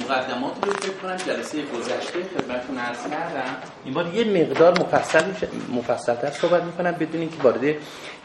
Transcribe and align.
مقدمات 0.00 0.66
رو 0.66 0.72
فکر 0.72 0.92
کنم 1.02 1.16
جلسه 1.16 1.58
گذشته 1.62 2.22
خدمتتون 2.22 2.78
عرض 2.78 3.02
کردم. 3.10 3.56
این 3.84 3.94
بار 3.94 4.14
یه 4.14 4.24
مقدار 4.24 4.80
مفصل 4.80 5.24
مفصلتر 5.72 6.30
صحبت 6.30 6.62
می‌کنم 6.62 6.92
بدون 6.92 7.20
اینکه 7.20 7.42
وارد 7.42 7.64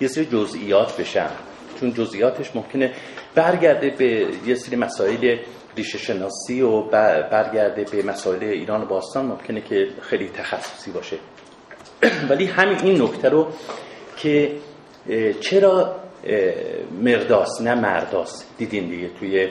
یه 0.01 0.07
سری 0.07 0.25
جزئیات 0.25 1.01
بشم. 1.01 1.31
چون 1.79 1.93
جزئیاتش 1.93 2.55
ممکنه 2.55 2.93
برگرده 3.35 3.89
به 3.89 4.27
یه 4.45 4.55
سری 4.55 4.75
مسائل 4.75 5.37
ریشه 5.77 5.97
شناسی 5.97 6.61
و 6.61 6.81
برگرده 7.31 7.83
به 7.83 8.03
مسائل 8.03 8.43
ایران 8.43 8.81
و 8.81 8.85
باستان 8.85 9.25
ممکنه 9.25 9.61
که 9.61 9.87
خیلی 10.01 10.29
تخصصی 10.29 10.91
باشه. 10.91 11.17
ولی 12.29 12.45
همین 12.45 12.79
این 12.79 13.01
نکته 13.01 13.29
رو 13.29 13.47
که 14.17 14.55
چرا 15.41 15.95
مرداس 17.01 17.61
نه 17.61 17.75
مرداس 17.75 18.45
دیدین 18.57 18.89
دیگه 18.89 19.09
توی 19.19 19.49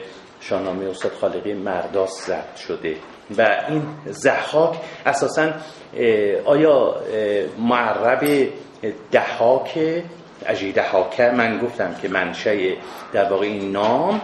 شاهنامه 0.49 0.89
استاد 0.89 1.11
خالقی 1.11 1.53
مرداس 1.53 2.27
ضبط 2.27 2.55
شده 2.55 2.95
و 3.37 3.65
این 3.69 3.83
زحاک 4.05 4.79
اساسا 5.05 5.51
آیا 6.45 6.95
معرب 7.57 8.47
دهاک 9.11 10.03
اجی 10.45 10.71
دهاکه 10.71 11.31
من 11.31 11.59
گفتم 11.59 11.95
که 12.01 12.07
منشه 12.07 12.75
در 13.13 13.29
واقع 13.31 13.45
این 13.45 13.71
نام 13.71 14.21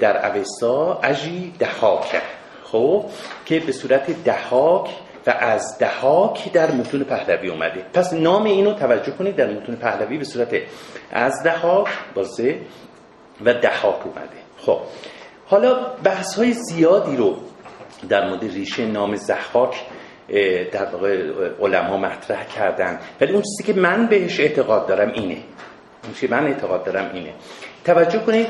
در 0.00 0.36
اوستا 0.36 1.00
اجی 1.02 1.54
دهاکه 1.58 2.22
خب 2.64 3.04
که 3.44 3.60
به 3.60 3.72
صورت 3.72 4.24
دهاک 4.24 4.90
و 5.26 5.30
از 5.30 5.78
دهاک 5.78 6.52
در 6.52 6.70
متون 6.70 7.04
پهلوی 7.04 7.48
اومده. 7.48 7.86
پس 7.94 8.12
نام 8.12 8.44
اینو 8.44 8.72
توجه 8.74 9.12
کنید 9.12 9.36
در 9.36 9.50
متون 9.50 9.76
پهلوی 9.76 10.18
به 10.18 10.24
صورت 10.24 10.54
از 11.10 11.42
دهاک 11.44 11.88
بازه 12.14 12.58
و 13.44 13.54
دهاک 13.54 14.06
اومده. 14.06 14.42
خب 14.58 14.78
حالا 15.52 15.74
بحث 16.04 16.34
های 16.34 16.52
زیادی 16.52 17.16
رو 17.16 17.36
در 18.08 18.28
مورد 18.28 18.44
ریشه 18.44 18.86
نام 18.86 19.16
زحاک 19.16 19.76
در 20.72 20.84
واقع 20.84 21.30
علما 21.60 21.96
مطرح 21.96 22.44
کردن. 22.46 23.00
ولی 23.20 23.32
اون 23.32 23.42
چیزی 23.42 23.72
که 23.72 23.80
من 23.80 24.06
بهش 24.06 24.40
اعتقاد 24.40 24.86
دارم 24.86 25.12
اینه. 25.12 25.38
اون 26.04 26.14
چیزی 26.14 26.26
من 26.26 26.46
اعتقاد 26.46 26.84
دارم 26.84 27.10
اینه. 27.14 27.32
توجه 27.84 28.18
کنید 28.18 28.46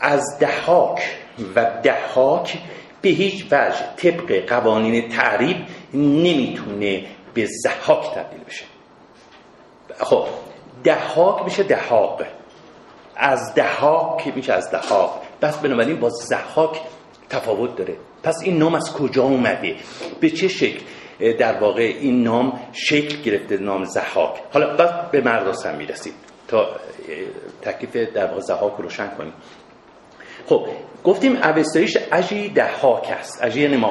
از 0.00 0.38
دهاک 0.40 1.02
و 1.56 1.80
دهاک 1.82 2.58
به 3.02 3.08
هیچ 3.08 3.46
وجه 3.52 3.94
طبق 3.96 4.48
قوانین 4.48 5.08
تعریب 5.08 5.56
نمی‌تونه 5.94 7.04
به 7.34 7.46
زحاک 7.46 8.14
تبدیل 8.14 8.44
بشه. 8.44 8.64
خب 10.00 10.26
دهاک 10.84 11.44
میشه 11.44 11.62
دهاق 11.62 12.22
از 13.16 13.54
دهاک 13.54 14.36
میشه 14.36 14.52
از 14.52 14.70
دهاق 14.70 15.22
بس 15.42 15.58
بنابراین 15.58 16.00
با 16.00 16.08
زحاک 16.08 16.80
تفاوت 17.30 17.76
داره. 17.76 17.96
پس 18.22 18.34
این 18.44 18.58
نام 18.58 18.74
از 18.74 18.92
کجا 18.92 19.22
اومده؟ 19.22 19.76
به 20.20 20.30
چه 20.30 20.48
شکل؟ 20.48 20.80
در 21.38 21.58
واقع 21.60 21.82
این 21.82 22.22
نام 22.22 22.60
شکل 22.72 23.22
گرفته 23.22 23.56
نام 23.56 23.84
زحاک. 23.84 24.40
حالا 24.52 24.76
بعد 24.76 25.10
به 25.10 25.20
مرداس 25.20 25.66
هم 25.66 25.74
می‌رسیم 25.74 26.12
تا 26.48 26.66
تکلیف 27.62 27.96
در 27.96 28.26
واقع 28.26 28.40
زحاک 28.40 28.72
روشن 28.78 29.08
کنیم. 29.08 29.32
خب 30.46 30.66
گفتیم 31.04 31.36
اوستاییش 31.36 31.98
اجی 32.12 32.48
دهاک 32.48 33.06
است 33.10 33.44
اجی 33.44 33.62
یعنی 33.62 33.84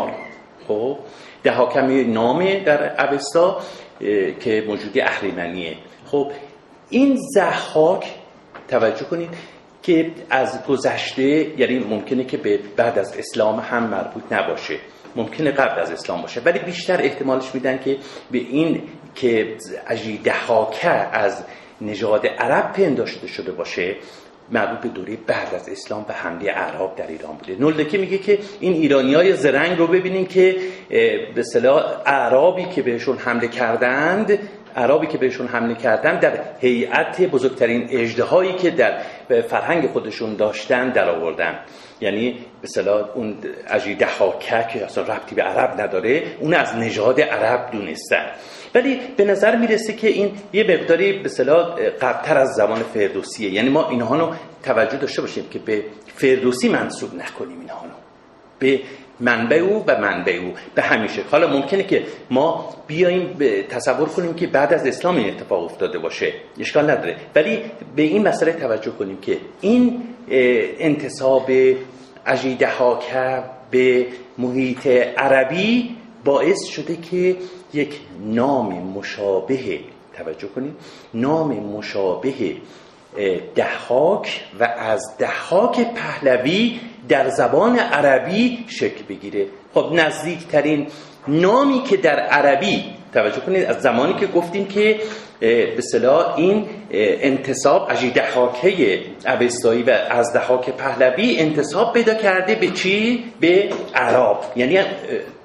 خب 0.68 0.98
دهاک 1.44 1.76
هم 1.76 2.12
نامه 2.12 2.64
در 2.64 3.06
اوستا 3.06 3.62
که 4.40 4.64
موجودی 4.68 5.02
اهریمنیه. 5.02 5.78
خب 6.06 6.32
این 6.90 7.18
زحاک 7.36 8.06
توجه 8.80 9.06
کنید 9.06 9.30
که 9.84 10.12
از 10.30 10.66
گذشته 10.66 11.60
یعنی 11.60 11.80
ممکنه 11.80 12.24
که 12.24 12.38
به 12.38 12.60
بعد 12.78 13.00
از 13.00 13.18
اسلام 13.18 13.60
هم 13.60 13.84
مربوط 13.84 14.24
نباشه. 14.32 14.78
ممکنه 15.16 15.52
قبل 15.52 15.82
از 15.82 15.92
اسلام 15.92 16.22
باشه. 16.22 16.42
ولی 16.42 16.60
بیشتر 16.60 17.02
احتمالش 17.02 17.54
میدن 17.54 17.78
که 17.78 17.98
به 18.32 18.38
این 18.38 18.82
که 19.16 19.56
اجی 19.88 20.18
دهاکه 20.18 20.90
از 20.90 21.44
نژاد 21.82 22.28
عرب 22.28 22.74
پنداشته 22.74 23.28
شده 23.28 23.52
باشه 23.52 23.96
مربوط 24.52 24.80
به 24.80 24.90
دوره 24.90 25.18
بعد 25.28 25.56
از 25.56 25.70
اسلام 25.70 26.06
و 26.10 26.14
حمله 26.14 26.52
عرب 26.52 26.96
در 26.96 27.08
ایران 27.08 27.36
بوده. 27.36 27.56
نولدکی 27.60 27.98
میگه 27.98 28.18
که 28.18 28.40
این 28.60 28.74
ایرانی 28.74 29.14
های 29.14 29.34
زرنگ 29.34 29.78
رو 29.78 29.88
ببینین 29.88 30.26
که 30.28 30.56
به 31.36 31.44
صلاح 31.44 31.84
عربی 32.06 32.66
که 32.66 32.82
بهشون 32.82 33.18
حمله 33.18 33.48
کردند 33.48 34.40
عربی 34.76 35.08
که 35.08 35.18
بهشون 35.18 35.48
حمله 35.48 35.76
کردند 35.76 36.20
در 36.20 36.40
هیئت 36.60 37.22
بزرگترین 37.22 37.88
اجدهایی 37.90 38.54
که 38.54 38.70
در 38.70 39.02
فرهنگ 39.42 39.88
خودشون 39.88 40.36
داشتن 40.36 40.90
در 40.90 41.10
آوردن. 41.10 41.60
یعنی 42.02 42.36
به 42.62 42.68
صلاح 42.68 43.10
اون 43.16 43.38
اجی 43.68 43.96
دهاکه 43.96 44.68
که 44.74 44.86
اصلا 44.86 45.04
ربطی 45.04 45.36
به 45.36 45.42
عرب 45.42 45.82
نداره 45.82 46.24
اون 46.40 46.54
از 46.54 46.76
نژاد 46.76 47.22
عرب 47.22 47.72
دونستن. 47.72 48.26
ولی 48.76 49.00
به 49.18 49.26
نظر 49.26 49.56
می‌رسه 49.56 49.94
که 49.94 50.08
این 50.08 50.32
یه 50.54 50.64
مقداری 50.64 51.14
به 51.14 51.30
صلاح 51.30 51.76
قبلتر 52.02 52.38
از 52.38 52.50
زمان 52.50 52.80
فردوسیه. 52.80 53.50
یعنی 53.50 53.70
ما 53.70 53.90
اینها 53.90 54.16
رو 54.16 54.34
توجه 54.64 54.98
داشته 54.98 55.22
باشیم 55.22 55.50
که 55.50 55.60
به 55.60 55.84
فردوسی 56.16 56.70
منصوب 56.70 57.16
نکنیم 57.16 57.60
اینها 57.60 57.86
رو 57.86 57.92
به 58.60 58.80
منبع 59.24 59.56
او 59.56 59.84
و 59.88 60.02
منبع 60.02 60.32
او. 60.32 60.54
به 60.76 60.82
همیشه 60.82 61.22
حالا 61.32 61.48
ممکنه 61.48 61.84
که 61.84 62.04
ما 62.30 62.70
بیایم 62.88 63.38
تصور 63.70 64.10
کنیم 64.10 64.34
که 64.34 64.48
بعد 64.48 64.74
از 64.74 64.88
اسلام 64.88 65.16
این 65.16 65.30
اتفاق 65.30 65.64
افتاده 65.64 66.00
باشه. 66.00 66.34
اشکال 66.60 66.90
نداره. 66.90 67.16
ولی 67.36 67.60
به 67.96 68.02
این 68.02 68.28
مسئله 68.28 68.52
توجه 68.54 68.92
کنیم 68.92 69.18
که 69.18 69.38
این 69.62 70.04
انتصاب 70.80 71.52
عجیده 72.26 72.68
هاکه 72.68 73.44
به 73.72 74.06
محیط 74.38 74.88
عربی 75.18 75.96
باعث 76.26 76.64
شده 76.64 76.96
که 76.96 77.36
یک 77.74 78.00
نام 78.20 78.74
مشابه 78.74 79.80
توجه 80.18 80.48
کنید 80.48 80.74
نام 81.14 81.54
مشابه 81.54 82.34
دهاک 83.56 84.44
و 84.60 84.64
از 84.64 85.18
دهاک 85.18 85.94
پهلوی 85.94 86.80
در 87.10 87.30
زبان 87.30 87.80
عربی 87.80 88.66
شکل 88.68 89.04
بگیره. 89.10 89.46
خب 89.74 89.90
نزدیکترین 89.94 90.88
نامی 91.28 91.84
که 91.84 91.98
در 91.98 92.20
عربی 92.20 92.84
توجه 93.14 93.40
کنید 93.40 93.66
از 93.66 93.82
زمانی 93.82 94.14
که 94.14 94.28
گفتیم 94.28 94.66
که 94.66 95.00
به 95.40 95.82
صلاح 95.92 96.36
این 96.38 96.66
انتصاب 96.92 97.88
اجی 97.92 98.12
دهاکه 98.12 99.00
اوستایی 99.26 99.84
و 99.84 99.90
از 100.10 100.34
دهاک 100.34 100.70
پهلوی 100.70 101.40
انتصاب 101.40 101.94
پیدا 101.94 102.14
کرده 102.14 102.56
به 102.56 102.68
چی؟ 102.68 103.24
به 103.40 103.70
عرب. 103.96 104.38
یعنی 104.56 104.80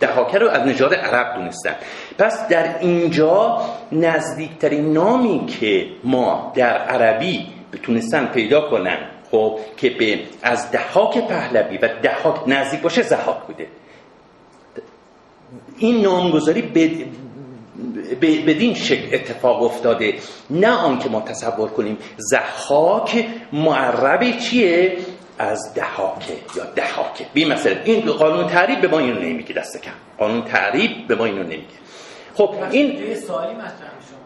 دهاکه 0.01 0.39
رو 0.39 0.49
از 0.49 0.67
نژاد 0.67 0.95
عرب 0.95 1.37
دونستن. 1.37 1.75
پس 2.19 2.49
در 2.49 2.79
اینجا 2.81 3.61
نزدیکترین 3.93 4.93
نامی 4.93 5.47
که 5.47 5.87
ما 6.05 6.53
در 6.57 6.79
عربی 6.79 7.47
بتونستن 7.73 8.27
پیدا 8.27 8.71
کنن 8.71 8.99
خب 9.31 9.59
که 9.77 9.91
به 9.91 10.21
از 10.43 10.71
دهاک 10.71 11.19
پهلوی 11.19 11.79
و 11.79 11.89
دهاک 12.03 12.49
نزدیک 12.49 12.81
باشه 12.81 13.03
زهاک 13.03 13.39
بوده. 13.47 13.67
این 15.79 16.01
نامگذاری 16.01 16.63
بدین 18.23 18.75
شکل 18.75 19.15
اتفاق 19.15 19.63
افتاده. 19.63 20.15
نه 20.51 20.71
آنکه 20.71 21.09
ما 21.09 21.21
تصور 21.21 21.69
کنیم 21.69 21.99
زحاک 22.17 23.27
معرب 23.53 24.39
چیه؟ 24.39 24.97
از 25.39 25.75
دهاکه 25.75 26.33
یا 26.57 26.65
دهاکه 26.65 27.27
بی 27.35 27.45
مثلا 27.45 27.77
این 27.85 28.13
قانون 28.13 28.47
تعریب 28.47 28.81
به 28.81 28.89
ما 28.89 28.99
اینو 28.99 29.21
نمیگه 29.21 29.55
دست 29.55 29.83
کم. 29.83 29.91
قانون 30.19 30.45
تعریب 30.45 31.07
به 31.09 31.15
ما 31.15 31.25
اینو 31.25 31.43
نمیگه. 31.43 31.79
خب 32.35 32.55
این 32.71 33.15
سوالی 33.15 33.55
مطرح 33.55 33.95
میشه 33.99 34.19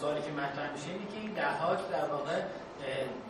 سوالی 0.00 0.20
که 0.20 0.32
مطرح 0.32 0.72
میشه 0.72 0.86
اینه 0.86 1.06
که 1.12 1.20
این 1.22 1.32
دهاک 1.32 1.78
در 1.92 2.12
واقع 2.12 2.32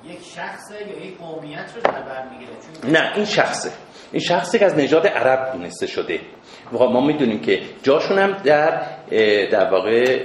یک 0.05 0.19
شخص 0.37 0.71
یا 0.71 1.07
یک 1.07 1.19
قومیت 1.19 1.71
رو 1.75 1.83
در 1.83 2.03
بر 2.03 2.29
می‌گیره؟ 2.29 3.01
نه 3.01 3.17
این 3.17 3.25
شخصه. 3.25 3.71
این 4.13 4.23
شخصی 4.23 4.59
که 4.59 4.65
از 4.65 4.75
نژاد 4.75 5.07
عرب 5.07 5.53
دونسته 5.53 5.87
شده. 5.87 6.21
ما 6.73 7.07
می‌دونیم 7.07 7.41
که 7.41 7.61
جاشون 7.83 8.19
هم 8.19 8.33
در 8.33 8.87
در 9.51 9.71
واقع 9.71 10.19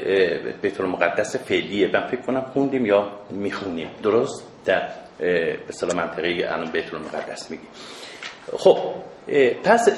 بیت 0.61 0.81
مقدس 0.81 1.35
فعلیه. 1.35 1.87
من 1.93 2.07
فکر 2.07 2.21
کنم 2.21 2.41
خوندیم 2.41 2.85
یا 2.85 3.11
می‌خونیم. 3.29 3.89
درست؟ 4.03 4.43
در 4.65 4.89
به 5.19 5.93
منطقه 5.95 6.47
الان 6.49 6.71
بیت 6.71 6.93
مقدس 6.93 7.51
میگیم. 7.51 7.69
خب 8.57 8.77
پس 9.63 9.89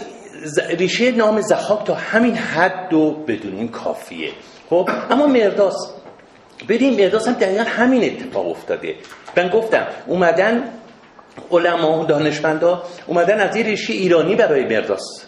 ریشه 0.69 1.12
نام 1.12 1.41
زخاک 1.41 1.88
تا 1.88 1.94
همین 1.94 2.35
حد 2.35 2.94
و 2.94 3.12
بدونیم 3.12 3.68
کافیه. 3.68 4.31
خب 4.69 4.89
اما 5.09 5.27
مرداس 5.27 5.94
بریم 6.69 7.03
مرداس 7.03 7.27
هم 7.27 7.33
دقیقا 7.33 7.63
همین 7.63 8.03
اتفاق 8.03 8.47
افتاده. 8.47 8.95
من 9.38 9.50
گفتم 9.50 9.88
اومدن 10.07 10.63
علما 11.51 12.00
و 12.00 12.06
دانشمندا 12.06 12.84
اومدن 13.07 13.39
از 13.39 13.56
یه 13.56 13.63
ریشه 13.63 13.94
ایرانی 13.94 14.36
برای 14.36 14.63
مرداس 14.66 15.25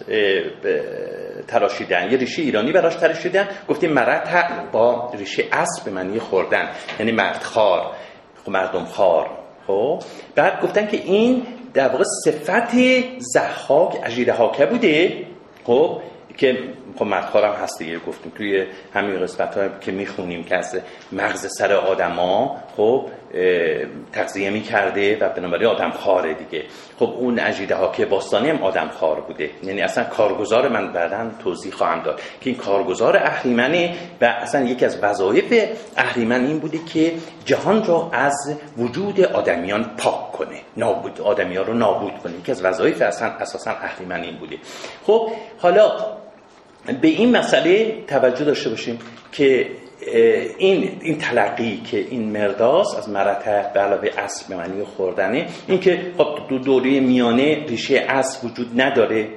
تراشیدن. 1.48 2.12
یه 2.12 2.18
ریشه 2.18 2.42
ایرانی 2.42 2.72
براش 2.72 2.96
تراشیدن. 2.96 3.48
گفتیم 3.68 3.94
مرد 3.94 4.72
با 4.72 5.12
ریشه 5.18 5.44
اسب 5.52 5.86
به 5.86 5.92
معنی 5.92 6.20
خوردن 6.20 6.70
یعنی 7.00 7.12
مرد 7.12 7.44
خار. 7.44 7.92
خب 8.46 8.52
مردم 8.52 8.86
خار. 8.86 9.30
خب 9.68 10.04
بعد 10.36 10.62
گفتن 10.62 10.88
که 10.88 10.98
این 10.98 11.44
در 11.74 11.88
واقع 11.88 12.04
صفت 12.26 12.76
زحاک 13.18 14.00
اجیر 14.04 14.32
حاکه 14.32 14.66
بوده 14.66 15.26
خب 15.64 16.02
که 16.38 16.58
خب 16.98 17.06
مدخارم 17.06 17.54
هست 17.54 17.80
دیگه 17.80 18.00
گفتیم 18.00 18.32
توی 18.38 18.66
همین 18.94 19.20
قسمت 19.20 19.58
ها 19.58 19.70
که 19.82 19.92
می‌خونیم 19.92 20.44
که 20.44 20.56
از 20.56 20.80
مغز 21.12 21.48
سر 21.58 21.74
آدما 21.74 22.58
خب 22.78 23.06
تغذیه 24.14 24.50
می‌کرده 24.50 25.18
و 25.18 25.30
بنابراین 25.30 25.68
آدم 25.68 25.92
خاره 25.92 26.34
دیگه. 26.34 26.64
خب 27.00 27.14
اون 27.18 27.40
اجیده 27.40 27.76
ها 27.76 27.92
که 27.92 28.06
باستانی 28.06 28.50
هم 28.50 28.64
آدم 28.64 28.88
خار 28.88 29.22
بوده. 29.22 29.50
یعنی 29.64 29.82
اصلا 29.82 30.04
کارگزار 30.04 30.68
من 30.68 30.94
بعدا 30.94 31.32
توضیح 31.44 31.74
خواهم 31.74 32.02
داد 32.02 32.22
که 32.42 32.50
این 32.50 32.60
کارگزار 32.60 33.18
اهریمنه 33.18 33.96
و 34.22 34.26
اصلا 34.26 34.66
یکی 34.66 34.86
از 34.86 35.04
وظایف 35.04 35.70
اهریمن 35.98 36.46
این 36.46 36.60
بوده 36.60 36.78
که 36.94 37.14
جهان 37.46 37.86
را 37.86 38.10
از 38.14 38.58
وجود 38.78 39.22
آدمیان 39.22 39.92
پاک 39.98 40.32
کنه 40.32 40.62
نابود 40.78 41.22
آدمیان 41.22 41.66
رو 41.66 41.74
نابود 41.74 42.18
کنه. 42.24 42.34
یکی 42.34 42.52
از 42.52 42.66
وظایف 42.66 43.02
اصلا 43.02 43.28
اساسا 43.28 43.72
اهریمن 43.72 44.22
این 44.22 44.38
بوده. 44.38 44.58
خب 45.06 45.32
حالا 45.60 45.92
به 47.02 47.08
این 47.08 47.38
مسئله 47.38 48.04
توجه 48.08 48.46
داشته 48.46 48.70
باشیم 48.70 49.00
که 49.32 49.68
این 50.58 50.92
این 51.02 51.18
تلقی 51.18 51.82
که 51.92 51.98
این 51.98 52.32
مرداس 52.32 52.96
از 52.98 53.10
مرتع 53.10 53.74
به 53.74 53.80
علاوه 53.80 54.10
اصل 54.18 54.46
به 54.50 54.56
معنی 54.56 54.84
خوردنه 54.84 55.46
این 55.68 55.80
که 55.80 56.00
خب 56.18 56.28
دو 56.50 56.58
دوره 56.58 57.00
میانه 57.00 57.66
ریشه 57.68 58.06
اصل 58.08 58.48
وجود 58.48 58.82
نداره. 58.82 59.28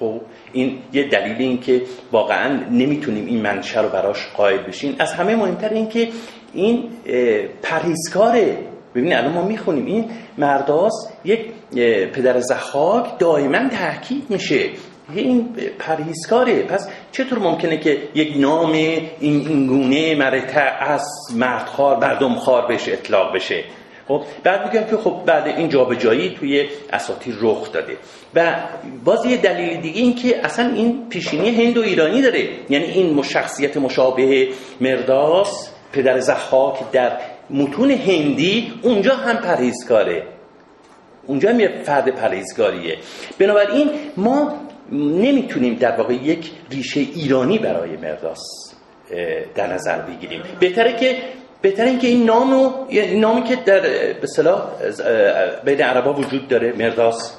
خب 0.00 0.20
این 0.52 0.78
یه 0.92 1.08
دلیل 1.08 1.36
این 1.38 1.60
که 1.60 1.82
واقعا 2.12 2.60
نمی‌تونیم 2.70 3.26
این 3.26 3.42
منشه 3.42 3.80
رو 3.80 3.88
براش 3.88 4.26
قائل 4.36 4.58
بشیم. 4.58 4.96
از 4.98 5.12
همه 5.12 5.36
مهمتر 5.36 5.68
این 5.68 5.88
که 5.88 6.08
این 6.54 6.84
پرهیزکاره. 7.62 8.58
ببینید 8.94 9.12
الان 9.12 9.32
ما 9.32 9.42
می‌خونیم 9.42 9.86
این 9.86 10.10
مرداس 10.38 10.92
یک 11.24 11.40
پدر 12.12 12.40
زخاک 12.40 13.18
دائما 13.18 13.68
تاکید 13.68 14.24
میشه. 14.28 14.70
این 15.14 15.48
پرهیزکاره. 15.78 16.62
پس 16.62 16.88
چطور 17.12 17.38
ممکنه 17.38 17.76
که 17.76 17.98
یک 18.14 18.36
نام 18.36 18.72
این 18.72 19.08
اینگونه 19.20 20.14
مرتع 20.14 20.76
از 20.80 21.04
مردخوار 21.34 21.96
مردمخوار 21.96 22.66
بشه 22.66 22.92
اطلاق 22.92 23.34
بشه؟ 23.34 23.64
خب 24.08 24.22
بعد 24.42 24.74
میگم 24.74 24.86
که 24.86 24.96
خب 24.96 25.22
بعد 25.26 25.46
این 25.46 25.68
جابجایی 25.68 26.34
توی 26.34 26.66
اساطیر 26.92 27.36
رخ 27.40 27.72
داده. 27.72 27.96
و 28.34 28.54
باز 29.04 29.26
یه 29.26 29.36
دلیل 29.36 29.80
دیگه 29.80 30.00
این 30.00 30.14
که 30.14 30.44
اصلا 30.44 30.72
این 30.74 31.08
پیشینی 31.08 31.64
هند 31.64 31.78
و 31.78 31.82
ایرانی 31.82 32.22
داره. 32.22 32.48
یعنی 32.70 32.84
این 32.84 33.22
شخصیت 33.22 33.76
مشابه 33.76 34.48
مرداس 34.80 35.70
پدر 35.92 36.20
زخاک 36.20 36.90
در 36.92 37.12
متون 37.50 37.90
هندی 37.90 38.72
اونجا 38.82 39.14
هم 39.16 39.36
پرهیزکاره. 39.36 40.22
اونجا 41.26 41.50
هم 41.50 41.60
یه 41.60 41.82
فرد 41.84 42.08
پرهیزگاریه 42.08 42.96
بنابراین 43.38 43.90
ما 44.16 44.54
نمی‌تونیم 44.92 45.74
در 45.74 45.96
واقع 45.96 46.14
یک 46.14 46.50
ریشه 46.70 47.00
ایرانی 47.00 47.58
برای 47.58 47.96
مرداس 47.96 48.40
در 49.54 49.66
نظر 49.72 49.98
بگیریم. 49.98 50.42
بهتره 50.60 50.96
که 50.96 51.18
بهتره 51.62 51.88
اینکه 51.88 52.06
این 52.06 52.24
نامو 52.24 52.72
نامی 53.14 53.42
که 53.42 53.56
در 53.56 53.80
به 54.20 54.26
صلاح 54.36 54.62
بین 55.64 55.82
عربا 55.82 56.12
وجود 56.12 56.48
داره 56.48 56.72
مرداس 56.72 57.36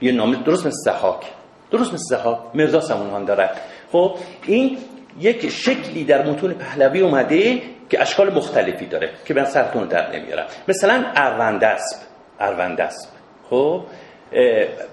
یه 0.00 0.12
نام 0.12 0.34
درست 0.34 0.66
مثل 0.66 0.76
زحاک 0.84 1.26
درست 1.70 1.94
مثل 1.94 2.04
زحاک 2.16 2.38
مرداس 2.54 2.90
هم 2.90 2.96
اونها 2.96 3.24
داره. 3.24 3.50
خب 3.92 4.14
این 4.46 4.78
یک 5.20 5.48
شکلی 5.48 6.04
در 6.04 6.30
متون 6.30 6.52
پهلوی 6.52 7.00
اومده 7.00 7.62
که 7.90 8.02
اشکال 8.02 8.34
مختلفی 8.34 8.86
داره 8.86 9.10
که 9.24 9.34
من 9.34 9.44
سرتون 9.44 9.88
در 9.88 10.16
نمیارم. 10.16 10.46
مثلا 10.68 11.04
اروندسب 11.14 11.96
اروندسب 12.40 13.08
خب 13.50 13.82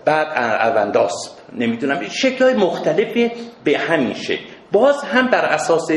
بعد 0.06 0.28
ارونداسب 0.36 1.32
نمی‌دونم 1.56 2.02
شکل 2.10 2.54
مختلفی 2.56 3.32
به 3.64 3.78
همین 3.78 4.14
شکل. 4.14 4.44
باز 4.72 5.04
هم 5.04 5.28
بر 5.28 5.46
اساس 5.46 5.92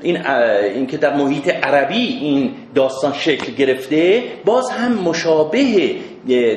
این 0.00 0.26
اینکه 0.26 0.96
در 0.96 1.16
محیط 1.16 1.48
عربی 1.48 2.06
این 2.06 2.54
داستان 2.74 3.12
شکل 3.12 3.52
گرفته 3.52 4.22
باز 4.44 4.70
هم 4.70 4.92
مشابه 4.92 5.96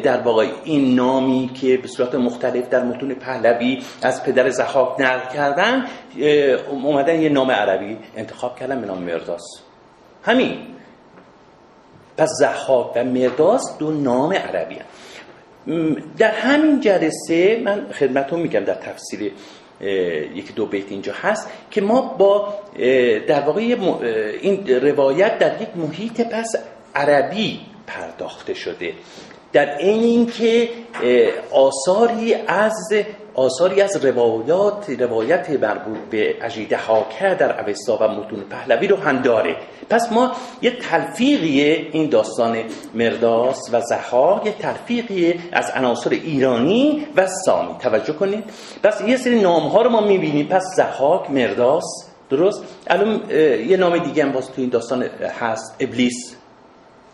در 0.03 0.21
واقع 0.21 0.47
این 0.63 0.95
نامی 0.95 1.49
که 1.61 1.77
به 1.77 1.87
صورت 1.87 2.15
مختلف 2.15 2.69
در 2.69 2.83
متون 2.83 3.15
پهلوی 3.15 3.79
از 4.01 4.23
پدر 4.23 4.49
زخاک 4.49 4.99
نقل 4.99 5.33
کردن 5.33 5.85
اومدن 6.69 7.21
یه 7.21 7.29
نام 7.29 7.51
عربی 7.51 7.97
انتخاب 8.17 8.59
کردن 8.59 8.81
به 8.81 8.87
نام 8.87 9.03
مرداس 9.03 9.43
همین. 10.23 10.57
پس 12.17 12.29
زخاک 12.39 12.91
و 12.95 13.03
مرداس 13.03 13.77
دو 13.79 13.91
نام 13.91 14.33
عربی 14.33 14.75
هم. 14.75 14.85
در 16.17 16.31
همین 16.31 16.79
جلسه 16.79 17.61
من 17.63 17.91
خدمتون 17.91 18.39
میگم 18.39 18.59
در 18.59 18.73
تفسیر 18.73 19.31
یکی 20.35 20.53
دو 20.55 20.65
بیت 20.65 20.91
اینجا 20.91 21.13
هست 21.13 21.49
که 21.71 21.81
ما 21.81 22.01
با 22.01 22.53
در 23.27 23.41
واقع 23.41 23.61
این 24.41 24.67
روایت 24.67 25.39
در 25.39 25.61
یک 25.61 25.69
محیط 25.75 26.21
پس 26.21 26.55
عربی 26.95 27.59
پرداخته 27.87 28.53
شده. 28.53 28.93
در 29.53 29.77
این 29.77 30.03
اینکه 30.03 30.69
آثاری 31.51 32.33
از 32.47 32.93
آثاری 33.33 33.81
از 33.81 34.05
روایات 34.05 34.89
روایت 34.99 35.49
مربوط 35.49 35.97
به 36.09 36.35
عجیده 36.41 36.77
حاکه 36.77 37.35
در 37.39 37.69
اوستا 37.69 37.97
و 38.01 38.07
متون 38.07 38.39
پهلوی 38.39 38.87
رو 38.87 38.95
هم 38.95 39.21
داره. 39.21 39.55
پس 39.89 40.11
ما 40.11 40.31
یه 40.61 40.71
تلفیقی 40.71 41.61
این 41.91 42.09
داستان 42.09 42.57
مرداس 42.93 43.69
و 43.73 43.81
زحاک 43.81 44.45
یه 44.45 44.51
تلفیقی 44.51 45.39
از 45.51 45.71
عناصر 45.75 46.09
ایرانی 46.09 47.07
و 47.15 47.27
سامی. 47.45 47.75
توجه 47.79 48.13
کنید. 48.13 48.43
پس 48.83 49.01
یه 49.01 49.17
سری 49.17 49.41
نام 49.41 49.67
ها 49.67 49.81
رو 49.81 49.89
ما 49.89 50.01
می‌بینیم. 50.01 50.47
پس 50.47 50.63
زحاک 50.75 51.31
مرداس 51.31 51.83
درست؟ 52.29 52.63
الان 52.87 53.21
یه 53.67 53.77
نام 53.77 53.97
دیگه 53.97 54.23
هم 54.23 54.31
باز 54.31 54.47
تو 54.47 54.61
این 54.61 54.69
داستان 54.69 55.03
هست. 55.39 55.75
ابلیس. 55.79 56.35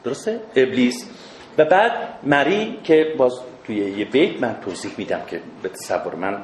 درسته؟ 0.03 0.39
ابلیس. 0.55 1.05
و 1.57 1.65
بعد 1.65 1.91
مری 2.23 2.79
که 2.83 3.13
باز 3.17 3.33
توی 3.67 3.75
یه 3.75 4.05
بیت 4.05 4.41
من 4.41 4.55
توضیح 4.61 4.91
میدم 4.97 5.21
که 5.27 5.41
به 5.63 5.69
تصور 5.69 6.15
من 6.15 6.41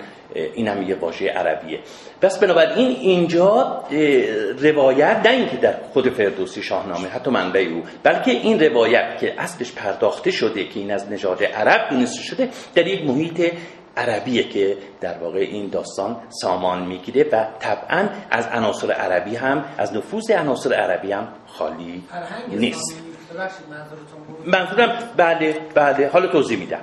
این 0.54 0.68
هم 0.68 0.81
یه 0.81 0.95
واژه 0.95 1.30
عربیه. 1.30 1.80
پس 2.21 2.39
بنابراین 2.39 2.88
اینجا 2.88 3.83
روایت 4.60 5.21
نه 5.25 5.30
اینکه 5.30 5.57
در 5.57 5.74
خود 5.94 6.10
فردوسی 6.10 6.63
شاهنامه 6.63 7.07
حتی 7.07 7.31
منبع 7.31 7.60
او 7.60 7.83
بلکه 8.04 8.31
این 8.31 8.60
روایت 8.60 9.18
که 9.19 9.33
اصلش 9.38 9.71
پرداخته 9.71 10.31
شده 10.31 10.63
که 10.63 10.80
این 10.80 10.92
از 10.92 11.12
نژاد 11.12 11.44
عرب 11.44 11.89
دونسته 11.89 12.21
شده 12.21 12.50
در 12.75 12.88
یک 12.88 13.06
محیط 13.06 13.54
عربیه 13.98 14.44
که 14.44 14.77
در 15.02 15.18
واقع 15.18 15.40
این 15.40 15.69
داستان 15.69 16.18
سامان 16.30 16.85
می‌گیره 16.85 17.23
و 17.31 17.45
طبعا 17.59 18.09
از 18.31 18.47
عناصر 18.47 18.92
عربی 18.92 19.35
هم 19.35 19.66
از 19.78 19.94
نفوذ 19.94 20.31
عناصر 20.31 20.73
عربی 20.73 21.11
هم 21.11 21.28
خالی 21.47 22.04
نیست. 22.49 23.13
منظورم 24.45 24.92
بله 25.18 25.61
بله. 25.75 26.07
حالا 26.07 26.28
توضیح 26.28 26.59
میدم. 26.59 26.81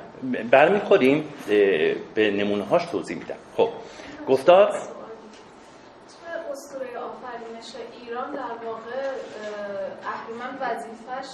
برمیخوریم 0.50 1.24
به 2.14 2.30
نمونه 2.30 2.64
هاش 2.64 2.84
توضیح 2.84 3.16
میدم. 3.18 3.36
خب 3.56 3.68
گفتار 4.28 4.72
اسطوره 6.52 6.98
آفرینش 6.98 7.68
ایران 8.20 8.34
در 8.34 8.66
واقع 8.66 8.90
اهریمن 10.06 10.58
وظیفش 10.60 11.28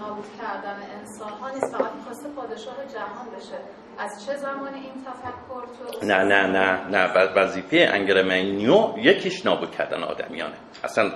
نابود 0.00 0.24
کردن 0.42 0.76
انسان 1.00 1.28
ها 1.28 1.50
نیست. 1.50 1.76
فقط 1.76 1.92
می‌خواسته 1.96 2.28
پادشاه 2.36 2.74
جهان 2.94 3.26
بشه. 3.36 3.58
از 3.98 4.26
چه 4.26 4.36
زمانی 4.36 4.80
این 4.80 5.04
تفکر 5.06 5.98
تو؟ 6.00 6.06
نه 6.06 6.24
نه 6.24 6.46
نه 6.46 6.88
نه. 6.88 7.12
وظیفه 7.36 7.88
انگرمنیو 7.92 8.94
یکیش 8.98 9.46
نابود 9.46 9.70
کردن 9.70 10.02
آدمیانه. 10.02 10.54
اصلا 10.84 11.10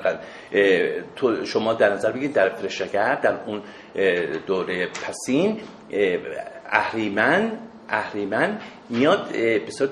تو 1.16 1.44
شما 1.44 1.74
در 1.74 1.92
نظر 1.92 2.12
بگید 2.12 2.32
در 2.32 2.48
فرشتگر 2.48 3.14
در 3.14 3.38
اون 3.46 3.62
دوره 4.46 4.86
پسین 4.86 5.60
اهریمن 6.70 7.58
اهریمن 7.88 8.58
میاد 8.90 9.32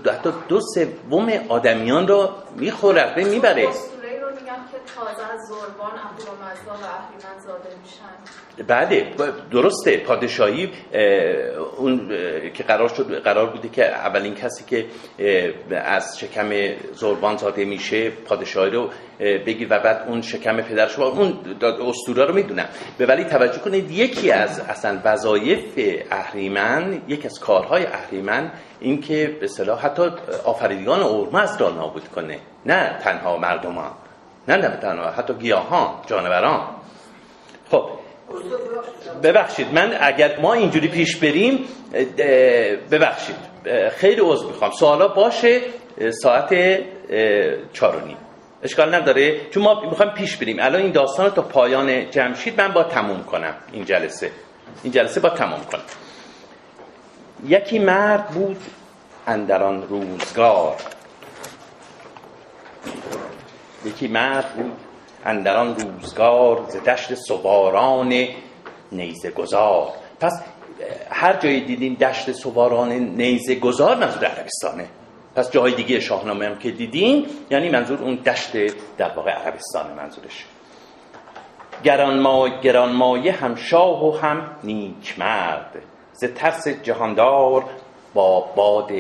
به 0.05 0.13
حتی 0.13 0.31
دو 0.49 0.61
سوم 0.61 1.33
آدمیان 1.49 2.09
رو 2.09 2.31
می‌خوره 2.57 3.25
می‌بره. 3.25 3.69
تازه 4.95 5.33
از 5.33 5.41
زربان 5.49 5.93
و 5.93 7.41
زاده 7.47 7.69
میشن. 7.83 8.65
بله 8.67 9.15
درسته. 9.51 9.97
پادشاهی 9.97 10.73
اون 11.77 12.09
که 12.55 12.63
قرار 12.63 12.89
شد 12.89 13.23
قرار 13.23 13.51
بوده 13.51 13.69
که 13.69 13.87
اولین 13.87 14.35
کسی 14.35 14.65
که 14.65 14.87
از 15.77 16.19
شکم 16.19 16.51
زربان 16.93 17.37
زاده 17.37 17.65
میشه 17.65 18.11
پادشاهی 18.11 18.71
رو 18.71 18.91
بگیر 19.21 19.69
و 19.71 19.79
بعد 19.79 20.09
اون 20.09 20.23
شکم 20.23 20.61
پدرش 20.61 20.99
اون 20.99 21.39
اسطوره 21.63 22.25
رو 22.25 22.35
می‌دونم. 22.35 22.69
به 22.99 23.07
ولی 23.07 23.25
توجه 23.25 23.59
کنید 23.59 23.91
یکی 23.91 24.33
از 24.33 24.61
اصلا 24.61 25.01
وظایف 25.05 25.79
اهریمن 26.11 27.03
یکی 27.09 27.27
از 27.27 27.41
کارهای 27.41 27.87
اهریمن 27.87 28.53
این 28.81 29.01
که 29.01 29.37
به 29.41 29.47
صلاح 29.47 29.87
حتی 29.87 30.11
آفریدگان 30.45 31.01
اورمز 31.01 31.57
را 31.57 31.71
نابود 31.71 32.09
کنه. 32.09 32.39
نه 32.67 32.99
تنها 32.99 33.37
مردمان 33.37 33.91
نه 34.49 34.57
نه 34.57 34.77
تنها 34.77 35.11
حتی 35.11 35.35
گیاهان 35.35 35.91
جانوران. 36.07 36.61
خب 37.71 37.89
ببخشید 39.23 39.75
من 39.75 39.97
اگر 40.01 40.41
ما 40.41 40.53
اینجوری 40.53 40.89
پیش 40.89 41.17
بریم 41.17 41.65
ببخشید 42.91 43.37
خیلی 43.97 44.21
عضو 44.21 44.49
می‌خوام. 44.49 44.71
سوالا 44.71 45.09
باشه 45.09 45.61
ساعت 46.23 46.49
چار 47.73 47.97
و 47.97 48.01
نیم. 48.07 48.17
اشکال 48.63 48.95
نداره. 48.95 49.51
چون 49.51 49.63
ما 49.63 49.81
می‌خوایم 49.81 50.13
پیش 50.13 50.37
بریم. 50.37 50.57
الان 50.61 50.83
این 50.83 50.93
داستان 50.93 51.27
رو 51.27 51.33
تا 51.33 51.43
پایان 51.43 52.11
جمشید 52.11 52.61
من 52.61 52.73
با 52.73 52.85
تموم 52.85 53.25
کنم. 53.25 53.55
این 53.73 53.85
جلسه. 53.85 54.31
این 54.83 54.93
جلسه 54.93 55.21
با 55.21 55.29
تموم 55.29 55.61
کنم. 55.61 55.83
یکی 57.47 57.79
مرد 57.79 58.27
بود 58.29 58.61
اندران 59.27 59.83
روزگار. 59.89 60.77
یکی 63.87 64.09
مرد 64.09 64.55
بود 64.55 64.73
اندران 65.25 65.77
روزگار 65.77 66.67
ز 66.69 66.77
دشت 66.77 67.15
سواران 67.15 68.27
نیزه 68.93 69.31
گذار. 69.31 69.89
پس 70.21 70.43
هر 71.11 71.37
جایی 71.37 71.61
دیدیم 71.61 71.95
دشت 71.95 72.33
سواران 72.33 72.93
نیزه 72.93 73.55
گذار 73.55 73.97
منظور 73.97 74.25
عربستانه. 74.25 74.89
پس 75.37 75.51
جای 75.51 75.75
دیگه 75.75 76.01
شاهنامه 76.01 76.47
هم 76.47 76.59
که 76.59 76.71
دیدیم 76.71 77.27
یعنی 77.51 77.71
منظور 77.71 78.03
اون 78.03 78.15
دشت 78.15 78.53
در 78.97 79.11
واقع 79.17 79.31
عربستان 79.31 79.93
منظورش. 79.97 80.45
گرانمایه 81.85 82.61
گرانمایه 82.61 83.33
هم 83.33 83.55
شاه 83.55 84.05
و 84.05 84.19
هم 84.19 84.51
نیک 84.65 85.19
مرد. 85.19 85.83
ز 86.13 86.25
ترس 86.25 86.69
جهاندار 86.69 87.65
با 88.15 88.41
باد 88.41 88.91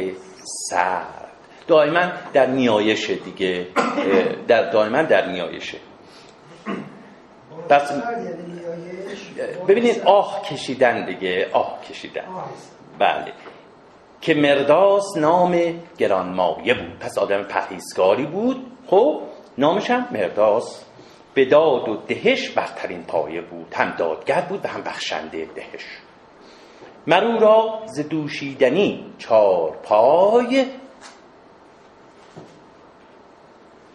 سرد. 0.71 1.24
دائما 1.66 2.12
در 2.33 2.47
نیایش 2.47 3.11
دیگه 3.11 3.66
در 4.49 4.71
دائما 4.71 5.02
در 5.02 5.26
نیایشه. 5.26 5.78
پس 7.68 7.92
ببینید 9.68 10.02
آه 10.04 10.42
کشیدن 10.42 11.06
دیگه 11.06 11.50
آه 11.52 11.80
کشیدن. 11.88 12.25
بله. 12.99 13.33
که 14.21 14.35
مرداس 14.35 15.16
نام 15.16 15.80
گرانمایه 15.99 16.75
بود. 16.75 16.99
پس 17.00 17.18
آدم 17.18 17.42
پرهیزگاری 17.42 18.26
بود. 18.26 18.66
خب 18.87 19.21
نامش 19.59 19.90
هم 19.90 20.09
مرداس. 20.12 20.85
به 21.35 21.44
داد 21.44 21.88
و 21.88 21.97
دهش 21.97 22.50
برترین 22.50 23.02
پایه 23.02 23.40
بود. 23.40 23.75
هم 23.75 23.94
دادگر 23.99 24.40
بود 24.40 24.64
و 24.64 24.68
هم 24.68 24.83
بخشنده 24.83 25.49
دهش. 25.54 25.85
مرو 27.06 27.38
را 27.38 27.83
ز 27.87 28.00
دوشیدنی 28.00 29.04
چار 29.18 29.71
پای 29.83 30.66